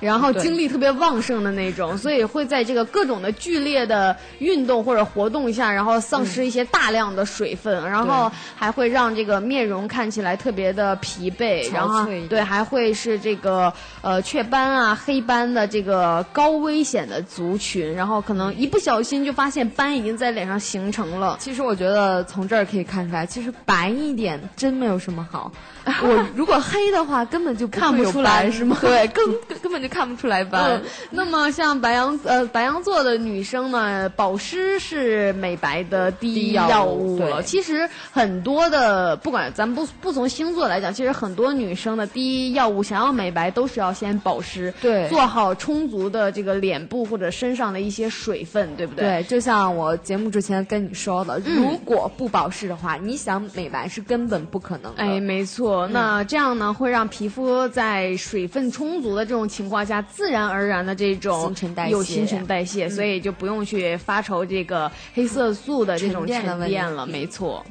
[0.03, 21.37] 然后精力特别旺盛的那种， 所以会在这个各种的剧烈的运动或者活动下，然后丧失一些大量的水分，然后还会让这个面容看起来特别的疲惫，然后对还会是这个呃雀斑啊黑斑的这个高危险的族群，然后可能一不小心就发现斑已经在脸上形成了。
[21.39, 25.51] 其实我觉得从这儿可以看出来，其实白一点真没有什么好。
[26.01, 28.77] 我如果黑的话，根本就看不出来， 是吗？
[28.81, 29.25] 对，根
[29.61, 30.81] 根本就看不出来斑。
[31.11, 37.43] 那么像白羊呃白羊座的女生呢，保湿是美白的第一要务了。
[37.43, 49.05] 其实很多的，不管咱不不从星座来讲，其实很多女生的第一要务，想要美白都是要先保湿，对，做好充足的这个脸部或者身上的一些水分，对不对？
[49.05, 55.03] 对，就像我节目之前跟你说的，如果不保湿的话，你想美白是根本不可能的。
[55.03, 55.72] 哎，没错。
[55.91, 61.53] 那这样呢，会让皮肤在水分充足的这种情况下，自然而然的这种
[61.89, 67.05] 有新陈代谢，所以就不用去发愁这个黑色素的这种沉淀了。
[67.05, 67.65] 没错。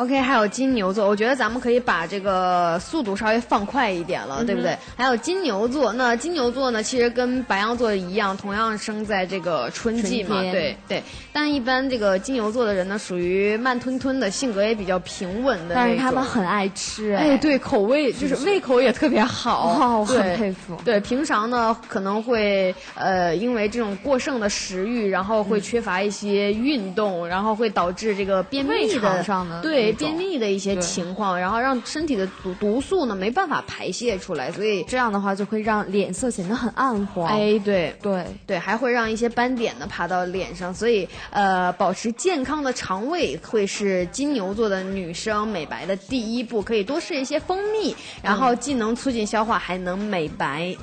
[0.00, 4.74] OK，还有金牛座，我觉得咱们可以把这个速度稍微放快一点了，对不对？
[4.96, 11.02] 还有金牛座，那金牛座呢，其实跟白羊座一样，同样生在这个春季嘛，对对。
[11.34, 15.74] 但一般这个金牛座的人呢，属于慢吞吞的性格，也比较平稳的。
[15.74, 20.78] 但是他们很爱吃，哎，对，口味就是胃口也特别好，我很佩服。
[20.82, 29.22] 对，平常呢可能会呃，因为这种过剩的食欲，然后会缺乏一些运动，然后会导致这个便秘的，
[29.60, 29.89] 对。
[29.92, 37.26] 便秘的一些情况，然后让身体的毒毒素呢没办法排泄出来，所以这样的话就会让脸色显得很暗黄。
[37.26, 50.76] 哎，对对对，还会让一些斑点呢爬到脸上，所以呃，保持健康的肠胃会是金牛座的女生美白的第一步，可以多试一些蜂蜜，然后既能促进消化，还能美白。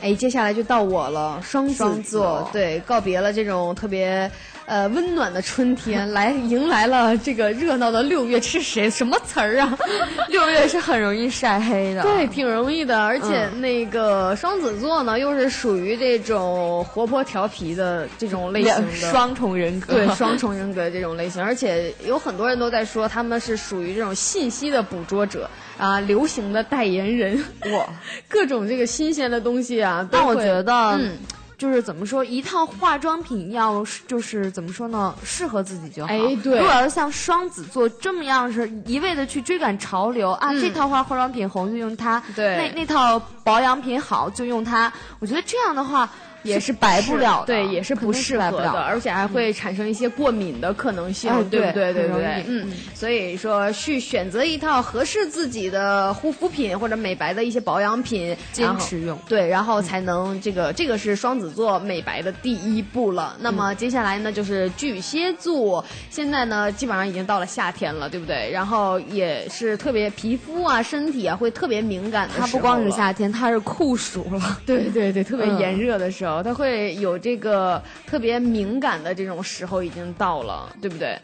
[0.00, 4.30] 哎，接下来就到我了，双子座，对，告别了这种特别。
[4.68, 9.78] 呃，温暖的春天来迎来了这个热闹的六月，是谁什么词儿啊？
[10.28, 13.02] 六月是很容易晒黑的，对，挺容易的。
[13.02, 21.42] 而且那个双子座呢，又是属于这种活泼调皮的这种类型的双重人格，对，双重人格这种类型。
[21.42, 25.48] 而且有很多人都在说他们是属于这种信息的捕捉者
[25.78, 27.42] 啊，流行的代言人，
[27.72, 27.86] 哇，
[28.28, 30.06] 各种这个新鲜的东西啊。
[30.12, 31.16] 但我觉得，嗯。
[31.58, 36.10] 就是怎么说，一套化妆品要就是怎么说呢，适合自己就好。
[36.10, 36.58] 哎，对。
[36.58, 44.90] 如果要是像双子座这么样是一味的去追赶潮流啊，这套化化妆品红就用它，对，那那套保养品好就用它。
[45.18, 46.08] 我觉得这样的话。
[46.42, 51.92] 也是白不了，对，也是不适合的，而且还会产生一些过敏的可能性，对不对？
[51.92, 63.36] 对对，嗯，所以说去选择一套合适自己的护肤品或者美白的一些保养品，坚持用，对，然后才能这个这个是双子座美白的第一步了。
[63.40, 68.48] 那么接下来呢，就是巨蟹座，现在呢基本上已经到了夏天了，对不对？
[68.52, 76.27] 然后也是特别皮肤啊、身体啊会特别敏感的它不光是夏天，它是酷暑了，对对对，特别炎热的时候。
[76.42, 81.18] 它会有这个特别敏感的这种时候已经到了，对不对？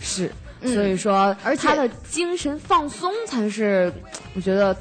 [0.00, 0.30] 是，
[0.62, 3.92] 所以说，而且他的精神放松才是，
[4.34, 4.76] 我觉得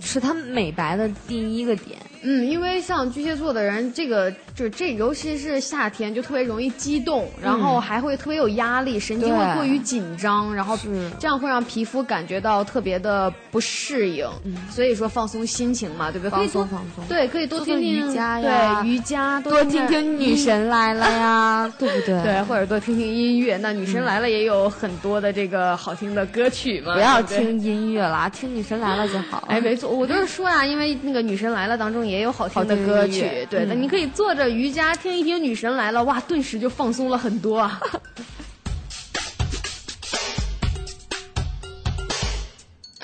[0.00, 1.98] 是他美白的第一个点。
[2.22, 10.78] 嗯，因为像巨蟹座的人，这个就这，尤其是夏天，就特别容易激动，然后还会特别有压力，神经会过于紧张，然后
[11.18, 14.28] 这样会让皮肤感觉到特别的不适应。
[14.70, 16.30] 所以说放松心情嘛，对不对？
[16.30, 17.04] 放松放松。
[17.08, 22.22] 对，可以多听听瑜伽呀，对瑜伽，多听听女神来了呀， 对不对？
[22.22, 23.56] 对，或者多听听音乐。
[23.58, 26.94] 那女神来了也有很多的这个好听的歌曲嘛。
[26.94, 29.44] 不要听音乐啦，听女神来了就好。
[29.48, 37.80] 哎，没错，我就是说呀，因为那个女神来了当中也有好听的歌曲，对，的你可以坐着瑜伽听一听《女神来了》，哇，顿时就放松了很多啊。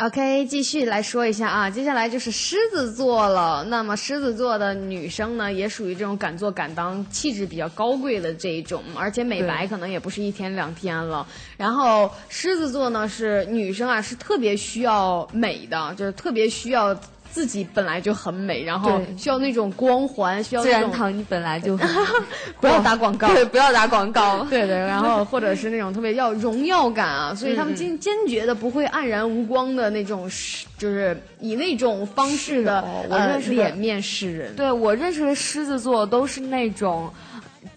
[0.01, 3.65] OK，继续来说一下啊，接下来就是狮子座了。
[3.69, 11.27] 那么狮子座的女生呢，也属于这种敢做敢当、气质比较高贵的这一种，而且美白可能也不是一天两天了。
[11.57, 16.95] 然后狮子座呢，是女生啊，是特别需要美的，就是特别需要。
[17.35, 21.77] 自己本来就很美，然后需要那种光环，需要自然堂，你本来就
[22.61, 30.31] 不要打广告，对，不要打广告， 对对，然后或者是那种特别要荣耀感啊，所以他们坚坚决的不会黯然无光的那种，
[30.79, 32.81] 就是以那种方式的
[33.11, 34.55] 呃脸面示人。
[34.55, 37.13] 对我认识的狮子座都是那种。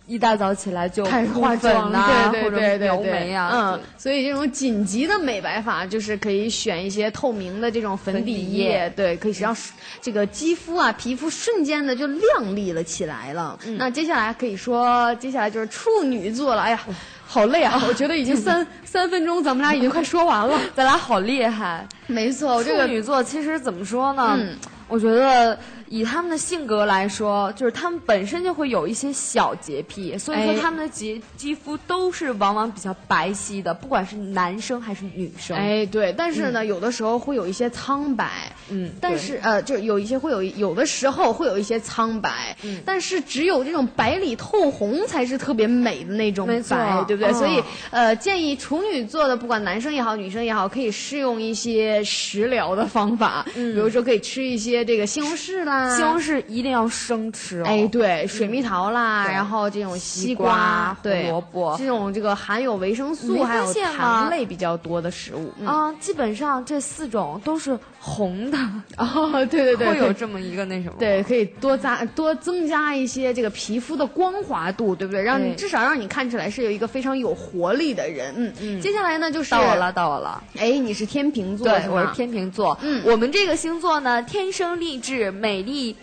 [0.08, 9.56] 一大早起来就开始化妆啊，或者描眉啊，嗯，所以这种紧急的美白法就是可以选一些透明的这种粉底液，对，可以让
[10.02, 13.60] 这个肌肤啊、皮肤瞬间的就亮丽了起来了。
[13.78, 16.62] 那接下来可以说，接下来就是处女座了。
[16.62, 16.80] 哎呀，
[17.28, 17.78] 好累啊！
[17.86, 21.86] 我觉得已经 三三分钟，咱们俩已经快说完了，咱俩好厉害。
[22.06, 24.40] 没错，处女座其实怎么说呢？
[24.88, 25.60] 我觉得。
[25.90, 35.56] 以他们的性格来说，就是他们本身就会有一些小洁癖，所以说他们的洁肌肤都是往往比较白皙的，不管是男生还是女生。
[35.56, 38.52] 哎，对，但是呢，有的时候会有一些苍白。
[38.70, 42.56] 嗯，但是呃，就有一些会有，有的时候会有一些苍白。
[42.64, 47.32] 嗯，但是只有这种白里透红才是特别美的那种白，对不对？
[47.34, 55.77] 所以呃，建议处女座的，不管男生也好，女生也好，可以试用一些食疗的方法，比如说可以吃一些这个西红柿啦。
[55.96, 57.66] 西红柿一定要生吃哦！
[57.66, 68.58] 哎，对，水蜜桃啦，然后这种西瓜、胡萝卜，这种这个含有维生素还有糖类比较多的食物啊，基本上这四种都是红的
[68.98, 69.46] 哦。
[69.46, 70.96] 对对对，会有这么一个那什么？
[70.98, 75.22] 对，可以多加多增加一些这个皮肤的光滑度，对不对？
[75.22, 78.34] 让你至少让你看起来是有一个非常有活力的人。
[78.36, 78.82] 嗯嗯。
[78.82, 80.42] 接下来呢，就是到我了，到我了。
[80.58, 82.76] 哎，你是天秤座，对，我是天秤座。
[82.82, 85.58] 嗯，我们这个星座呢，天生丽质美。
[85.68, 85.96] 丽，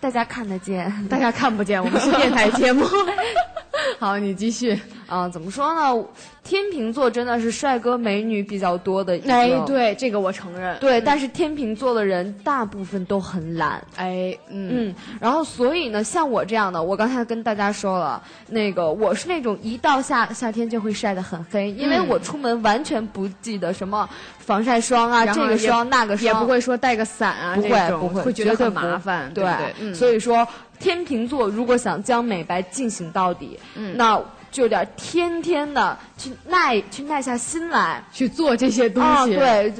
[0.00, 1.82] 大家看得见，大家看不见。
[1.82, 2.84] 我们是电台节目。
[3.98, 4.78] 好，你继续。
[5.06, 6.04] 啊，怎么说呢？
[6.44, 9.18] 天秤座真的是帅哥美女比较多的。
[9.26, 10.78] 哎，对，这个我承认。
[10.80, 13.82] 对，但是天秤座的人大部分都很懒。
[13.96, 14.94] 哎，嗯。
[15.20, 24.08] 然后，所以呢，像我这样的，我刚才跟大家说了，那个我是那种一到夏夏天就会晒得很黑，因为我出门完全不记得什么
[24.38, 29.32] 防晒霜啊，这个霜那个霜，也不会说带个伞啊，不会不会，会觉得很麻烦。
[29.32, 29.46] 对，
[29.94, 30.46] 所以说
[30.78, 33.58] 天秤座如果想将美白进行到底，
[33.94, 34.20] 那。
[34.50, 39.70] 就得天天的去耐去耐下心来去做这些东西，对，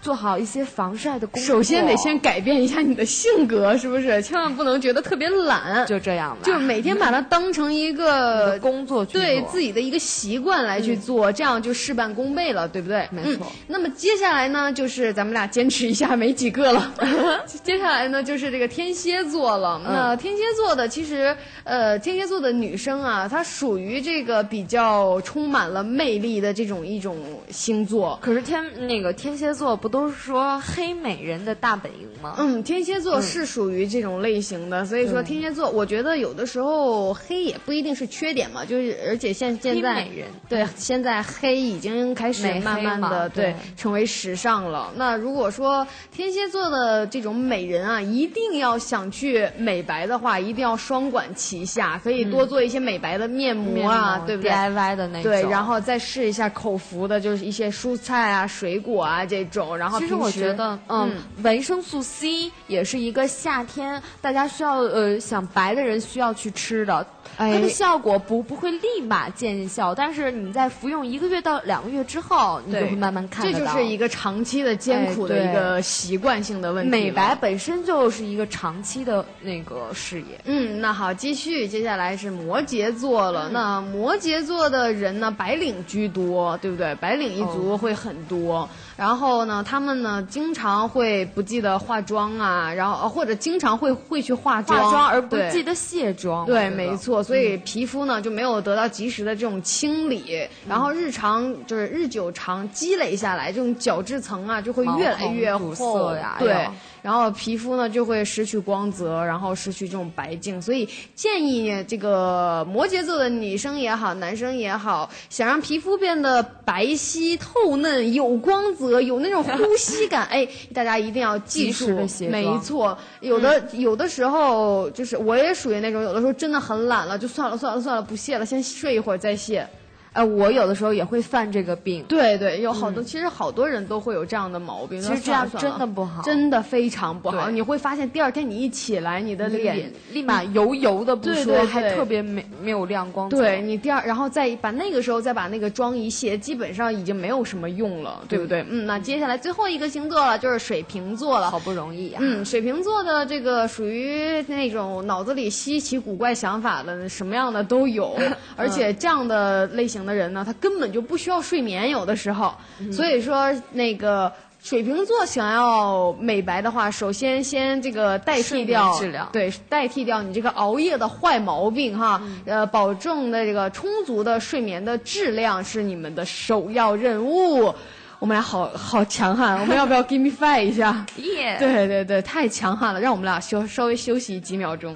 [0.00, 1.54] 做好一些防晒的工作。
[1.56, 4.20] 首先得先改变一下你的性格，是不是？
[4.22, 6.42] 千万不能觉得特别懒，就这样吧。
[6.44, 13.06] 就每天把它当成一个工作，对自己的一个习惯来去做，这样就事半功倍了，对不对？
[13.10, 13.46] 没错。
[13.66, 16.92] 那么接下来呢，就是咱们俩坚持一下，没几个了。
[17.62, 19.80] 接下来呢，就是这个天蝎座了。
[19.84, 27.18] 那天蝎座的，其实呃，天蝎座的女生啊，她属于这个比较充满了魅力的这种一种
[27.50, 28.18] 星座。
[28.22, 32.36] 可是天那个天蝎座不都是说黑美人的大本营吗？
[32.38, 40.06] 嗯，天蝎座是属于这种类型的，所以说天蝎座，我觉得有的时候黑也不一定是缺点嘛，就是而且现现在
[40.48, 44.92] 对现在黑已经开始慢慢的对成为时尚了。
[44.96, 59.79] 那如果说天蝎座的这种美人啊，一定要想去美白的话，一定要双管齐下，可以多做一些美白的面膜啊，对不对？DIY 的那种，对，然后再试一下口服的，就是一些蔬菜啊、水果啊这种。
[59.80, 61.10] 然后其实我觉得，嗯，
[61.42, 67.06] 维生素 C 也是一个夏天大家需要呃想白的人需要去吃的。
[67.38, 73.58] 它的效果不不会立马见效，但是你在服用一个月到两个月之后，你就会慢慢看到。
[73.58, 76.90] 这就是一个长期的艰苦的一个习惯性的问题。
[76.90, 80.38] 美白本身就是一个长期的那个事业。
[80.44, 83.48] 嗯，那好，继续，接下来是摩羯座了。
[83.48, 86.94] 那摩羯座的人呢，白领居多，对不对？
[86.96, 88.68] 白领一族会很多。
[89.00, 96.44] 然后呢，他们呢经常会不记得化妆啊，然后或者经常会会去化妆，化妆而不记得卸妆。
[96.44, 97.22] 对，没错。
[97.22, 106.36] 所以皮肤呢就没有得到及时的这种清理，然后日常就是日久长积累下来，这种角质层啊就会越来越厚呀。
[106.38, 106.68] 对。
[107.02, 121.88] 然后皮肤呢就会失去光泽，然后失去这种白净，所以建议这个摩羯座的女生也好，男生也好，想让皮肤变得白皙透嫩、有光泽、有那种呼吸感，哎，大家一定要记住，
[122.30, 122.96] 没错。
[123.20, 129.66] 有的有的时候就是我也属于那种，有的时候真的很懒了，就算了算了算了，不卸了，先睡一会儿再卸。
[130.12, 132.02] 哎，我有的时候也会犯这个病。
[132.08, 135.00] 对对，有好多，其实好多人都会有这样的毛病。
[135.00, 137.48] 其实这样真的不好，真的非常不好。
[137.48, 143.28] 你会发现第二天你一起来，你的脸立马油油的，不说还特别没没有亮光。
[143.28, 148.64] 对你第二，然后再把那个时候再把那个妆一卸，基本上已经没有什么用了，对不对？
[148.68, 151.52] 嗯，那接下来最后一个星座了，就是水瓶座了。
[151.52, 152.18] 好不容易啊。
[152.20, 158.18] 嗯，水瓶座的这个属于那种脑子里稀奇古怪想法的，什么样的都有，
[158.56, 159.99] 而且这样的类型。
[160.04, 162.54] 的人呢，他根本就不需要睡眠，有的时候，
[162.92, 164.32] 所以说那个
[164.62, 168.94] 水瓶座想要美白的话，首先先这个代替掉
[169.32, 177.74] 对，代替掉你这个熬夜的坏毛病哈，呃，保证的这个充足的睡眠的质量是你们的首要任务。
[178.18, 181.06] 我们俩好好强悍，我们要不要 give me five 一下？
[181.16, 181.56] 耶！
[181.58, 184.94] 对对对，太强悍了，让我们俩休稍微休息几秒钟。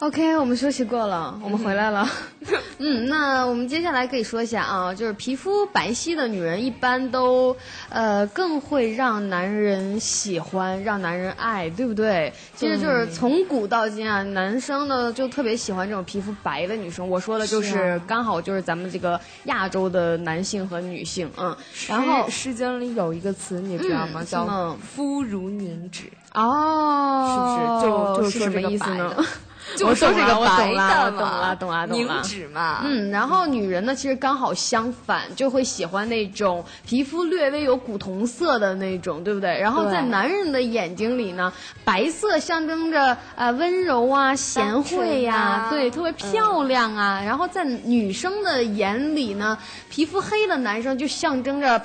[0.00, 2.08] OK，我们休息过了，我们回来了。
[2.78, 7.56] 嗯，那我们接下来可以说一下啊，就是皮肤白皙的女人一般都
[7.88, 12.32] 呃更会让男人喜欢，让男人爱，对不对？
[12.54, 17.08] 其实就是从古到今啊，男生呢就特别喜欢这种皮肤白的女生。
[17.08, 21.56] 我说的就是刚好就是咱们这个亚洲的男性和女性，嗯。
[21.88, 24.22] 然后《诗经》里有一个词，你知道吗？
[24.22, 24.46] 叫
[24.80, 26.04] “肤如凝脂”。
[26.34, 27.90] 哦，是不是？
[27.90, 29.12] 就就是什么意思呢？
[29.76, 31.98] 就说这个白的懂了，懂了，懂了。
[31.98, 39.58] 凝脂嘛，嗯，然后女人呢，其实刚好相反，就会喜欢那种皮肤略微有古铜色的那种，对不对？
[39.60, 41.52] 然后在男人的眼睛里呢，
[41.84, 47.22] 白色象征着呃温柔啊、贤惠呀，对，特别漂亮啊。
[47.24, 49.56] 然后在女生的眼里呢，
[49.90, 51.80] 皮肤黑的男生就象征着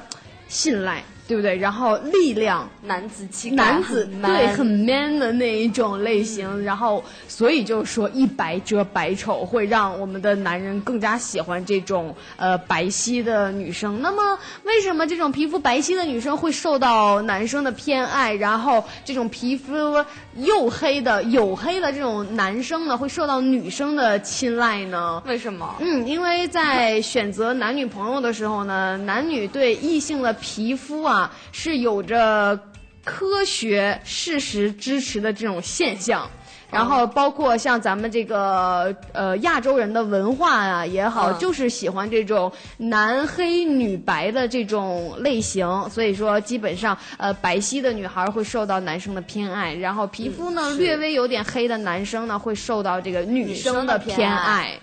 [0.47, 1.03] 信赖。
[1.27, 1.57] 对不对？
[1.57, 14.01] 然后力量，男子气，男子对很 man 的那一种类型，然后所以就说一白遮百丑，会让我们的男人更加喜欢这种呃白皙的女生。
[14.01, 18.33] 那么为什么这种皮肤白皙的女生会受到男生的偏爱？
[18.33, 20.03] 然后这种皮肤
[20.39, 25.21] 黝黑的黝黑的这种男生呢，会受到女生的青睐呢？
[25.25, 25.75] 为什么？
[25.79, 31.13] 嗯，因为在选择男女朋友的时候呢，男女对异性的皮肤啊。
[31.13, 32.59] 啊，是有着
[33.03, 36.27] 科学事实支持的这种现象，
[36.73, 54.79] 然后包括像咱们这个呃亚洲人的文化啊也好，就是喜欢这种男黑女白的这种类型，所以说基本上呃白皙的女孩会受到男生的偏爱，然后皮肤呢略微有点黑的男生呢会受到这个女生的偏爱。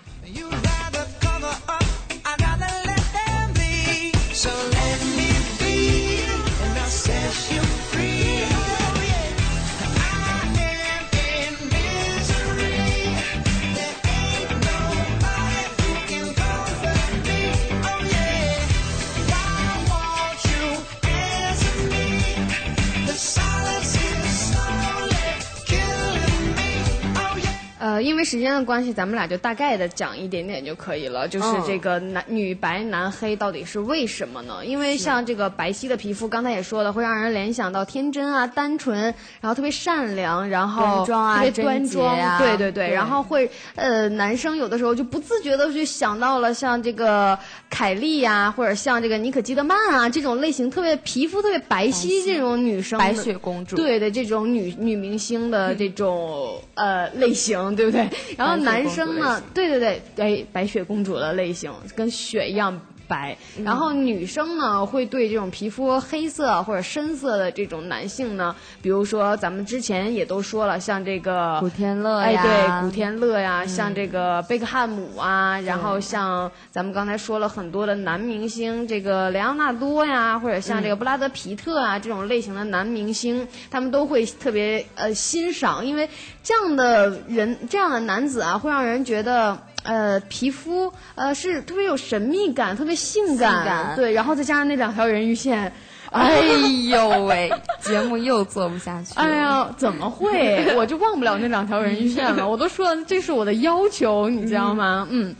[27.81, 31.27] 呃，因为时间的关系，咱们俩就大概的讲一点点就可以了。
[31.27, 34.63] 就是这个男女白男黑到底是为什么呢？
[34.63, 39.01] 因为像这个白皙的皮肤，刚才也说了，会让人联想到天真啊、单纯，
[39.41, 42.91] 然后特别善良，然后特别端庄啊，对对对。
[42.91, 47.35] 然后会呃，男生有的时候就不自觉的就想到了像这个
[47.67, 57.70] 凯莉呀，或者像这个妮可基德曼啊这种类型，特别皮肤特别白皙这种女生，白雪公主，对的这种女女明星的这种呃类型。
[57.75, 58.07] 对不对？
[58.37, 59.41] 然后男生呢？
[59.53, 62.79] 对对对，哎，白雪公主的类型，跟雪一样。
[63.11, 86.07] 白，然后女生呢会对这种皮肤黑色或者深色的这种男性呢，比如说咱们之前也都说了，像这个古天乐呀，哎对，古天乐呀，像这个贝克汉姆啊，然后像咱们刚才说了很多的男明星，这个莱昂纳多呀，或者像这个布拉德皮特啊这种类型的男明星，他们都会特别呃欣赏，因为
[86.41, 89.57] 这样的人这样的男子啊，会让人觉得。
[89.83, 95.71] 呃，皮肤呃是特别有神秘感，特别性感，对，然后再加上那两条人鱼线，
[96.11, 96.41] 哎
[96.89, 99.13] 呦喂，节目又做不下去。
[99.15, 100.73] 哎呀，怎么会？
[100.77, 105.07] 我就忘不了那两条人鱼线了，我都说了这是我的要求，你知道吗？
[105.09, 105.35] 嗯。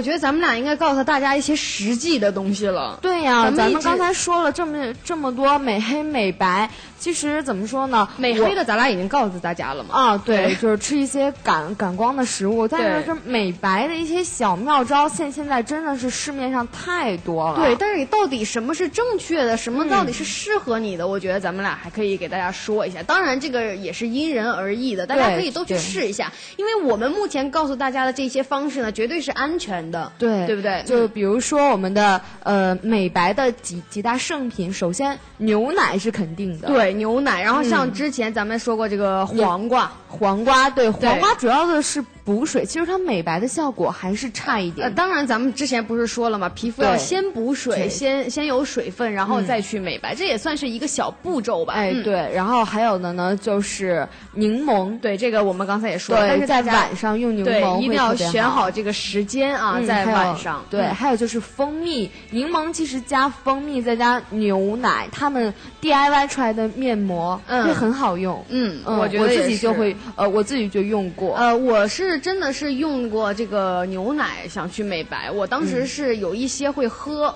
[0.00, 2.98] 我觉得咱们俩应该告诉大家一些实际的东西了。
[3.02, 6.70] 对呀，咱们刚才说了这么这么多美黑美白。
[7.00, 8.06] 其实怎么说呢？
[8.18, 9.94] 美黑的咱俩已经告诉大家了嘛。
[9.94, 12.68] 啊，对，就是吃一些感感光的食物。
[12.68, 17.56] 但是这美白的一些小妙招，现现在真的是市面上太多了。
[17.56, 21.08] 对，但是你到底什么是正确的，什么到底是适合你的？
[21.08, 23.02] 我觉得咱们俩还可以给大家说一下。
[23.02, 26.30] 当然，这个也是因人而异的，大家可以都去试一下。
[26.58, 30.12] 因为我们目前告诉大家的这些方式呢，绝对是安全的。
[30.18, 30.82] 对，对不对？
[30.84, 36.68] 就比如说我们的呃美白的几几大圣品，首先牛奶是肯定的。
[36.68, 36.89] 对。
[36.92, 42.04] 牛奶，然后像之前咱们说过这个黄瓜，黄瓜对，黄瓜主要的是。
[42.24, 44.86] 补水，其实它美白的效果还是差一点。
[44.86, 46.48] 呃，当然，咱们之前不是说了吗？
[46.50, 51.74] 皮肤要先补水，先先有水分，然后再去美白，这也算是一个小步骤吧。
[51.74, 52.30] 哎，对。
[52.34, 54.98] 然后还有的呢，就是柠檬。
[55.00, 60.62] 对，这个我们刚才也说了，但是在晚上用柠檬一定要选好这个时间啊，在晚上。
[60.68, 68.44] 对，还有就是蜂蜜，柠檬其实加蜂蜜再加牛奶，他们 DIY 出来的面膜会很好用。
[68.50, 71.34] 嗯，我觉得我自己就会，呃，我自己就用过。
[71.36, 72.09] 呃，我是。
[72.18, 77.34] 真的是用过这个牛奶想去美白，我当时是有一些会喝，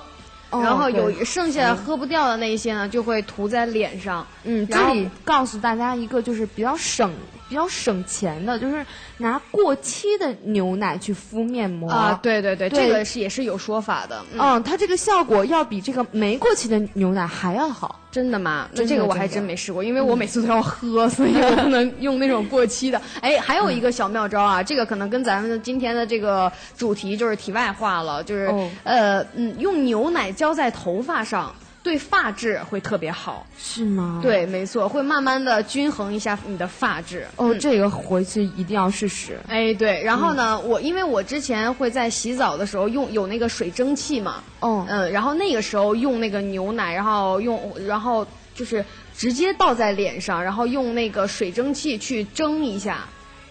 [0.51, 4.27] 然后有剩下喝不掉的那一些呢，就会涂在脸上。
[4.45, 7.13] 嗯，这里告诉大家一个就是比较省
[7.49, 8.85] 比较省钱的，就是
[9.19, 12.19] 拿过期的牛奶去敷面膜啊。
[12.23, 14.23] 对对对，这个是也是有说法的。
[14.39, 18.01] 嗯，它这个效果要比这个没过期的牛奶还要好。
[18.11, 18.69] 真的吗？
[18.73, 23.01] 那这个我还真没试过，因为我每次都要喝， 所以我不能用那种过期的。
[23.21, 28.49] 哎，还有一个小妙招啊，这个可能跟咱们今天的这个主题就是题外话了，就是
[28.85, 31.53] 呃嗯，用牛奶浇在头发上。
[31.85, 34.21] 对发质会特别好，是吗？
[34.23, 37.27] 对，没错，会慢慢的均衡一下你的发质。
[37.37, 39.39] 哦，这个回去一定要试试。
[39.47, 48.83] 哎，对，然后呢，我因为我之前会在洗澡的时候用有那个水蒸气嘛，哦，嗯，然后那个时候用那个牛奶，然后用，然后就是
[49.15, 53.07] 直接倒在脸上，然后用那个水蒸气去蒸一下。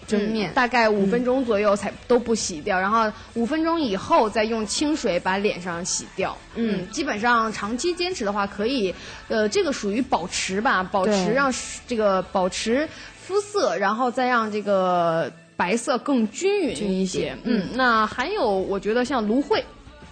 [0.06, 6.36] 蒸面大概五分钟左右才都不洗掉，然后五分钟以后再用清水把脸上洗掉。
[6.54, 8.94] 嗯，基本上长期坚持的话，可以，
[9.28, 11.52] 呃，这个属于保持吧，保持让
[11.86, 12.88] 这个保持
[13.20, 17.36] 肤色，然后再让这个白色更均匀一些。
[17.44, 19.64] 嗯，那还有我觉得像芦荟。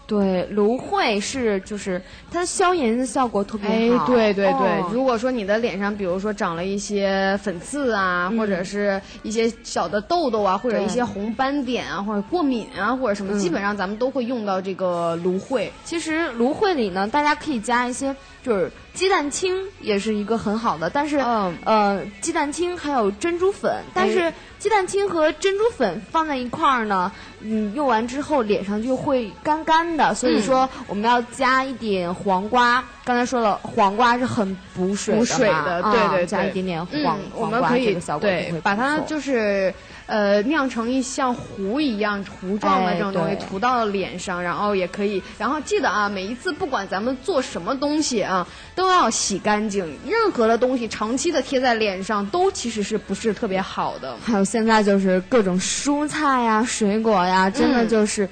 [0.07, 4.05] 对，芦荟是就是它消炎的效果特别好。
[4.05, 15.72] 哎，对对对，如果说你的脸上，比如说长了一些粉刺啊，或者是一些小的痘痘啊，或者一些红斑点啊，或者过敏啊，或者什么，基本上咱们都会用到这个芦荟。
[15.84, 21.18] 其实芦荟里呢，大家可以加一些，就是鸡蛋清也是一个很好的，但是
[21.64, 24.32] 呃，鸡蛋清还有珍珠粉，但是。
[24.62, 27.11] 鸡蛋清和珍珠粉放在一块儿呢，
[27.45, 32.84] 嗯，用完之后脸上就会干干的，所以说我们要加一点黄瓜。
[33.05, 39.72] 刚才说了，黄瓜是很补水的，对对，加一点点黄黄瓜，这个效果对，把它就是。
[40.07, 45.22] 呃，酿成一像糊一样糊状的这种东西，涂到脸上，然后也可以。
[45.38, 49.84] 然后记得啊，每一次不管咱们做什么东西啊，都要洗干净。
[50.07, 54.16] 任何的东西长期的贴在脸上，都其实是不是特别好的。
[54.24, 58.24] 还有现在就是各种蔬菜呀、水果呀，真的就是。
[58.24, 58.30] 嗯，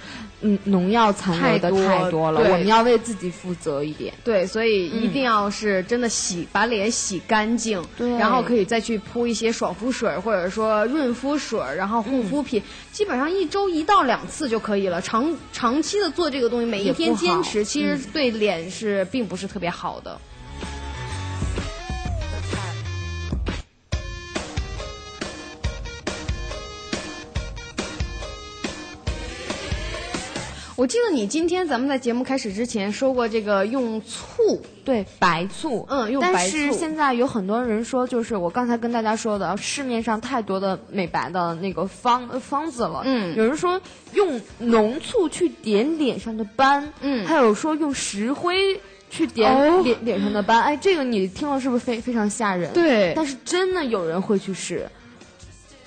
[0.65, 4.13] 农药残留的太多了，我们要为自己负责一点。
[4.25, 7.85] 对，所以一定要是真的洗，把脸洗干净，
[8.19, 15.01] 然后可以再去铺一些爽肤水或者说润肤水，然后护肤品，基本上一周一到两次就可以了。
[15.03, 20.19] 长长期的做这个东西，每一天坚持，其实对脸是并不是特别好的。
[30.81, 36.33] 我记得你今天咱们在节目开始之前说过这个用醋，对白醋，嗯，用白醋。
[36.33, 43.79] 但是现在有很多人说，就是我刚才跟大家说的，市面上太多的美白的那个方方子了，嗯，有人说
[44.15, 52.73] 用浓醋去点脸上的斑，嗯，还有说用石灰去点脸脸上的斑，哎，这个你听了是不是非非常吓人？
[52.73, 54.89] 对，但是真的有人会去试。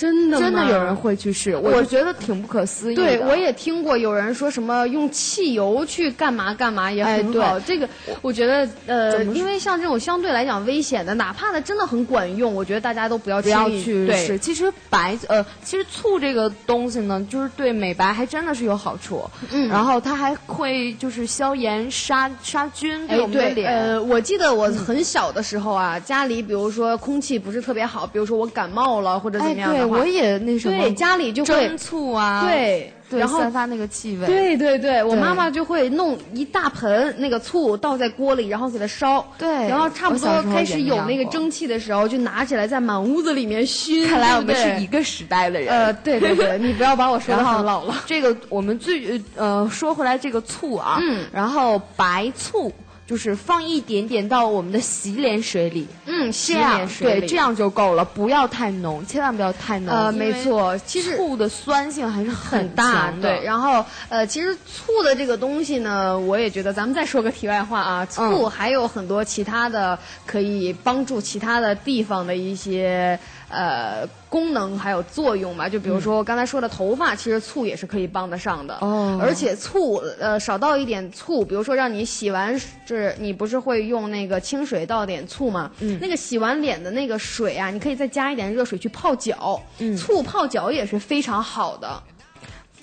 [0.04, 2.96] 真的真的有人会去试，我觉得挺不可思议。
[2.98, 7.58] 对，我也听过有人说什么用汽油去干嘛干嘛也很好。
[7.62, 7.88] 这个
[8.22, 14.38] 我觉得呃，因为像这种相对来讲危险的，哪怕它真的很管用，我觉得大家都不要不要去试。
[14.38, 19.24] 其实白呃，其实醋这个东西呢，就是对美白还真的是有好处。
[19.54, 23.72] 嗯，然后它还会就是消炎杀杀菌，对我们的脸。
[23.72, 29.93] 呃，我记得我很小的时候啊，家里比如说空气不是特别好，比如说我感冒了或者怎么样。
[30.00, 44.08] 我也那什么，对家里就会蒸醋啊，对，然后散发那个气味，对对对，我妈妈就会弄一大盆那个醋倒在锅里，然后给它烧，对，然后差不多开始有那个蒸汽的时候，就拿起来在满屋子里面熏。
[44.08, 48.04] 看来我们是一个时代的人，呃，对对对， 你不要把我说的很老了。
[48.06, 52.72] 这个我们最呃说回来这个醋啊，嗯，然后白醋。
[53.06, 59.94] 就是放一点点到我们的洗脸水里，嗯，洗脸水对，这样就够了，不要太浓，千万不要太浓。
[59.94, 63.22] 呃，没错，其实醋的酸性还是很大的。
[63.22, 73.20] 对，然后呃，其实醋的这个东西呢，我也觉得，咱们再说个题外话啊，醋还有很多其他的可以帮助其他的地方的一些。
[73.54, 75.70] 呃，功能还有作用嘛？
[75.70, 78.76] 就比如说刚才说的头发，其实醋也是可以帮得上的。
[78.82, 79.20] 哦。
[79.22, 85.70] 而且醋，呃，少倒一点醋，比如说让你洗完，就是你不是会用那个清水倒点醋吗？
[85.80, 86.00] 嗯。
[86.02, 89.62] 那个洗完脸的那个水啊，你可以再加一点热水去泡脚。
[89.78, 89.96] 嗯。
[89.96, 92.02] 醋泡脚也是非常好的。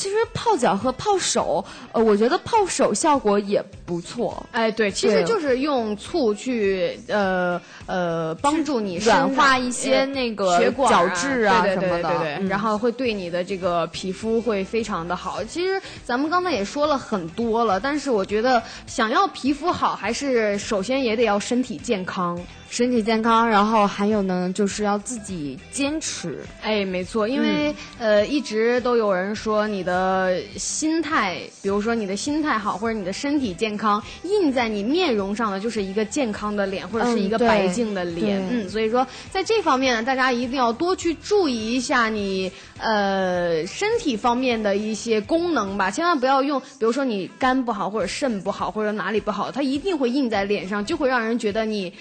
[0.00, 4.46] 其实泡脚和泡手，呃，我觉得泡手效果也不错。
[4.50, 15.44] 哎，对，其实就是用醋去，呃呃，帮助你软化一些那个血管、角质啊什么的，对对对，然后会对你的这个皮肤会非常的好。
[15.44, 22.40] 其实咱们刚才也说了很多了，但是我觉得想要皮肤好，还是首先也得要身体健康。
[22.70, 26.38] 身体健康，然后还有呢，就是要自己坚持。
[26.62, 38.40] 哎，没错，因为呃，一直都有人说你的心态，比如说你的心态好，或者你的身体健康，印在你面容上的就是一个健康的脸，或者是一个白净的脸。
[38.48, 51.92] 嗯，所以说在这方面呢，大家一定要多去注意一下你呃身体方面的一些功能吧，千万不要用，比如说你肝不好，或者肾不好，或者哪里不好，它一定会印在脸上，就会让人觉得你。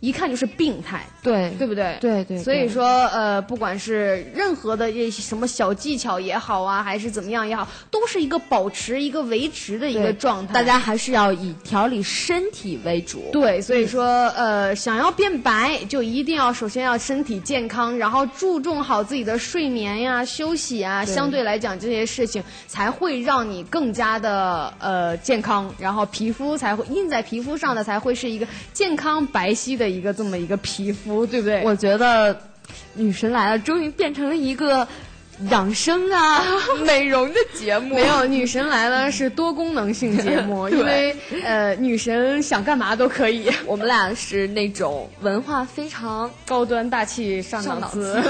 [0.00, 1.98] 一看就是病态，对对不对？
[2.00, 2.38] 对对。
[2.38, 10.54] 所以说，呃，不管是任何的这些什么小技巧也好啊，还是怎么样也好，都是一个保持一个维持的一个状态。
[10.54, 13.24] 大家还是要以调理身体为主。
[13.30, 29.89] 对，所以说，呃，想要变白，就一定要首先要身体健康，然后注重好自己的睡眠呀、休息啊，相对来讲这些事情才会让你更加的呃健康，然后皮肤才会印在皮肤上的才会是一个健康白皙的。
[29.90, 31.62] 一个这么一个皮肤，对不对？
[31.64, 32.38] 我觉得
[32.94, 34.86] 女神来了，终于变成了一个
[35.50, 36.42] 养生啊、
[36.84, 37.94] 美容的节目。
[37.94, 43.50] 没有，女神来了是多功能性节目， 因为呃，女神想干嘛都可以。
[43.66, 48.22] 我们俩是那种文化非常高端大气上档次。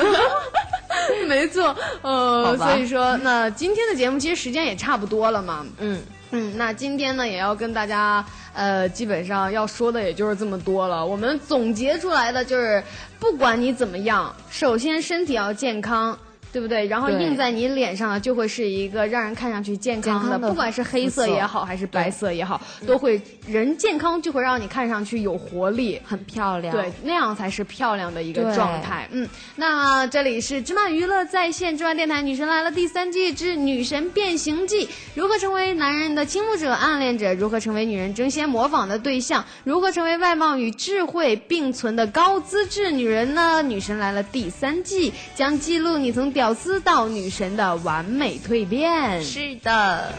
[1.27, 5.67] 没错，呃，所以说，那今天的节目其实时间也差不多了嘛。
[5.79, 6.01] 嗯
[6.33, 8.25] 嗯，那今天呢，也要跟大家。
[8.53, 11.07] 呃，基本上要说的也就是这么多了。
[11.07, 12.83] 我们总结出来的就是，
[13.21, 16.19] 不管你怎么样，首先身体要健康。
[16.53, 16.87] 对不对？
[16.87, 26.75] 然后印在你脸上的就会是一个让人看上去健康的，不管是黑色也好，还是白色也好，都会人健康就会让你看上去有活力，很漂亮。
[26.75, 29.07] 对，那样才是漂亮的一个状态。
[29.13, 37.33] 嗯，那这里是芝麻娱乐在线芝麻电台，女神来了第三季之女神变形记，如何成为男人的倾慕者、暗恋者？
[37.35, 39.45] 如何成为女人争先模仿的对象？
[39.63, 43.63] 如何成为外貌与智慧并存的高资质女人呢？
[43.63, 46.31] 女神来了第三季将记录你从。
[46.41, 50.11] 屌丝到女神的完美蜕变，是的。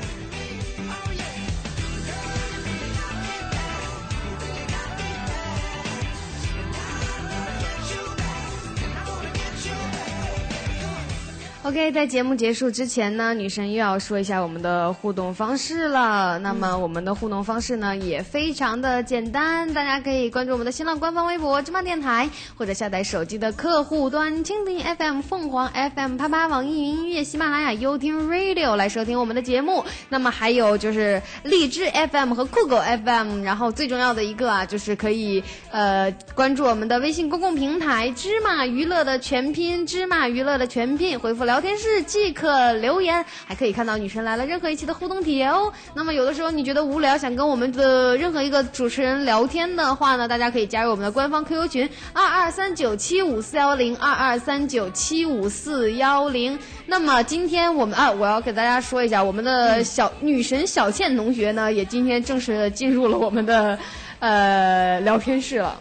[11.64, 16.40] OK，在节目结束之前呢，女神又要说一下我们的互动方式了。
[16.40, 29.86] 那么我们的互动方式呢也非常的简单，大家可以关注我们的新浪官方微博“芝麻电台”，或者下载手机的客户端蜻蜓 FM、凤凰 FM、啪啪网易云音乐、喜马拉雅、优听 Radio 来收听我们的节目。
[30.10, 41.51] 那么还有就是荔枝 FM 和酷狗 FM，然后最重要的一个啊，就是可以呃关注我们的微信公共平台“芝麻娱乐”的全拼“芝麻娱乐”的全拼，回复。
[41.52, 45.70] 聊天室即可留言，还可以看到女神来了任何一期的互动帖哦。
[45.94, 56.58] 那么有的时候你觉得无聊，想跟我们的任何一个主持人聊天的话呢，大家可以加入我们的官方 QQ 群二二三九七五四幺零二二三九七五四幺零。
[56.86, 63.78] 那么今天我们啊，我要给大家说一下，我们的小女神小倩同学呢，也今天正式进入了我们的
[64.20, 65.78] 呃聊天室了。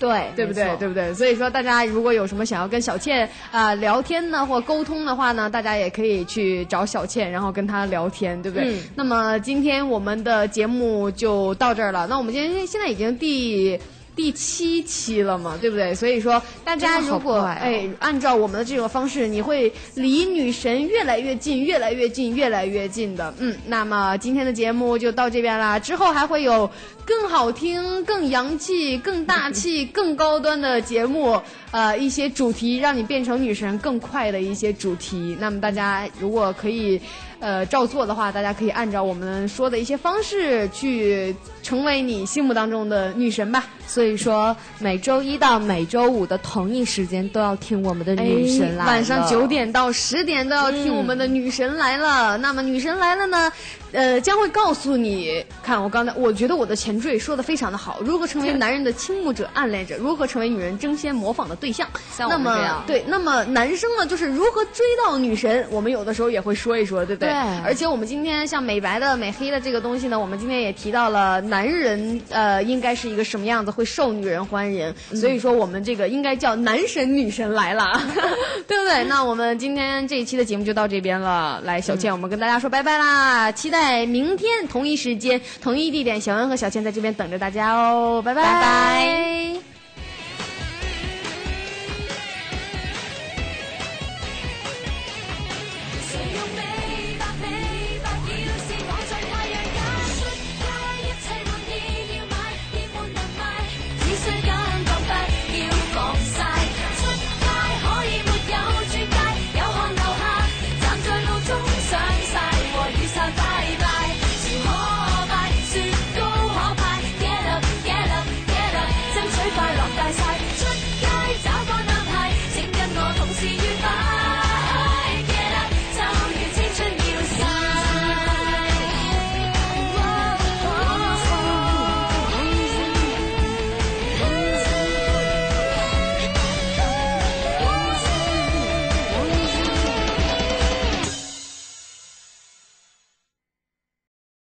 [0.00, 0.74] 对，对不对？
[0.78, 1.14] 对不对？
[1.14, 8.74] 所以说，大家如果有什么想要跟小倩啊聊天呢，或沟通的话呢，大家也可以去找小倩，然后跟她聊天，对不对？
[8.96, 12.06] 那么今天我们的节目就到这儿了。
[12.08, 13.78] 那我们今天现在已经第。
[14.16, 15.94] 第七期了嘛，对不对？
[15.94, 23.32] 所以说，大家如果哎按照我们的这种方式，你会离女神越来越近，越来越近，越来越近的。
[23.38, 26.68] 嗯，那么今天的节目就到这边啦，之后还会有
[27.10, 31.42] 更好听、更洋气、更大气、 更高端的节目，
[31.72, 35.36] 呃，一些主题让你变成女神更快的一些主题。
[35.40, 37.00] 那么大家如果可以。
[37.42, 43.64] 呃，照做的话，大家可以按照我们说的一些方式去成为你心目当中的女神吧。
[43.86, 48.90] 所以说，每周一到每周五的同一时间都要听我们的女神来了。
[48.92, 52.36] 晚上九点到十点都要听我们的女神来了。
[52.36, 53.50] 那么女神来了呢？
[53.92, 57.98] 呃，将会告诉你，看我刚才，我觉得我的前缀说的非常的好。
[58.02, 59.96] 如何成为男人的倾慕者、暗恋者？
[59.96, 61.88] 如何成为女人争先模仿的对象？
[62.16, 62.84] 像我们这样。
[62.86, 65.66] 对，那么男生呢，就是如何追到女神？
[65.70, 67.28] 我们有的时候也会说一说，对不对？
[67.30, 67.38] 对。
[67.64, 74.94] 而且我们今天像美白的、美黑的这个东西呢，我们今天也提到了男人呃应该是一个什么样子会受女人欢迎。
[75.14, 78.00] 所以说我们这个应该叫男神女神来了，
[78.68, 79.04] 对不对？
[79.04, 81.60] 那我们今天这一期的节目就到这边了。
[81.64, 83.79] 来，小倩，我们跟大家说拜拜啦，期待。
[83.80, 89.79] 在明天同一时间、同一地点，小恩和小倩在这边等着大家哦，拜拜。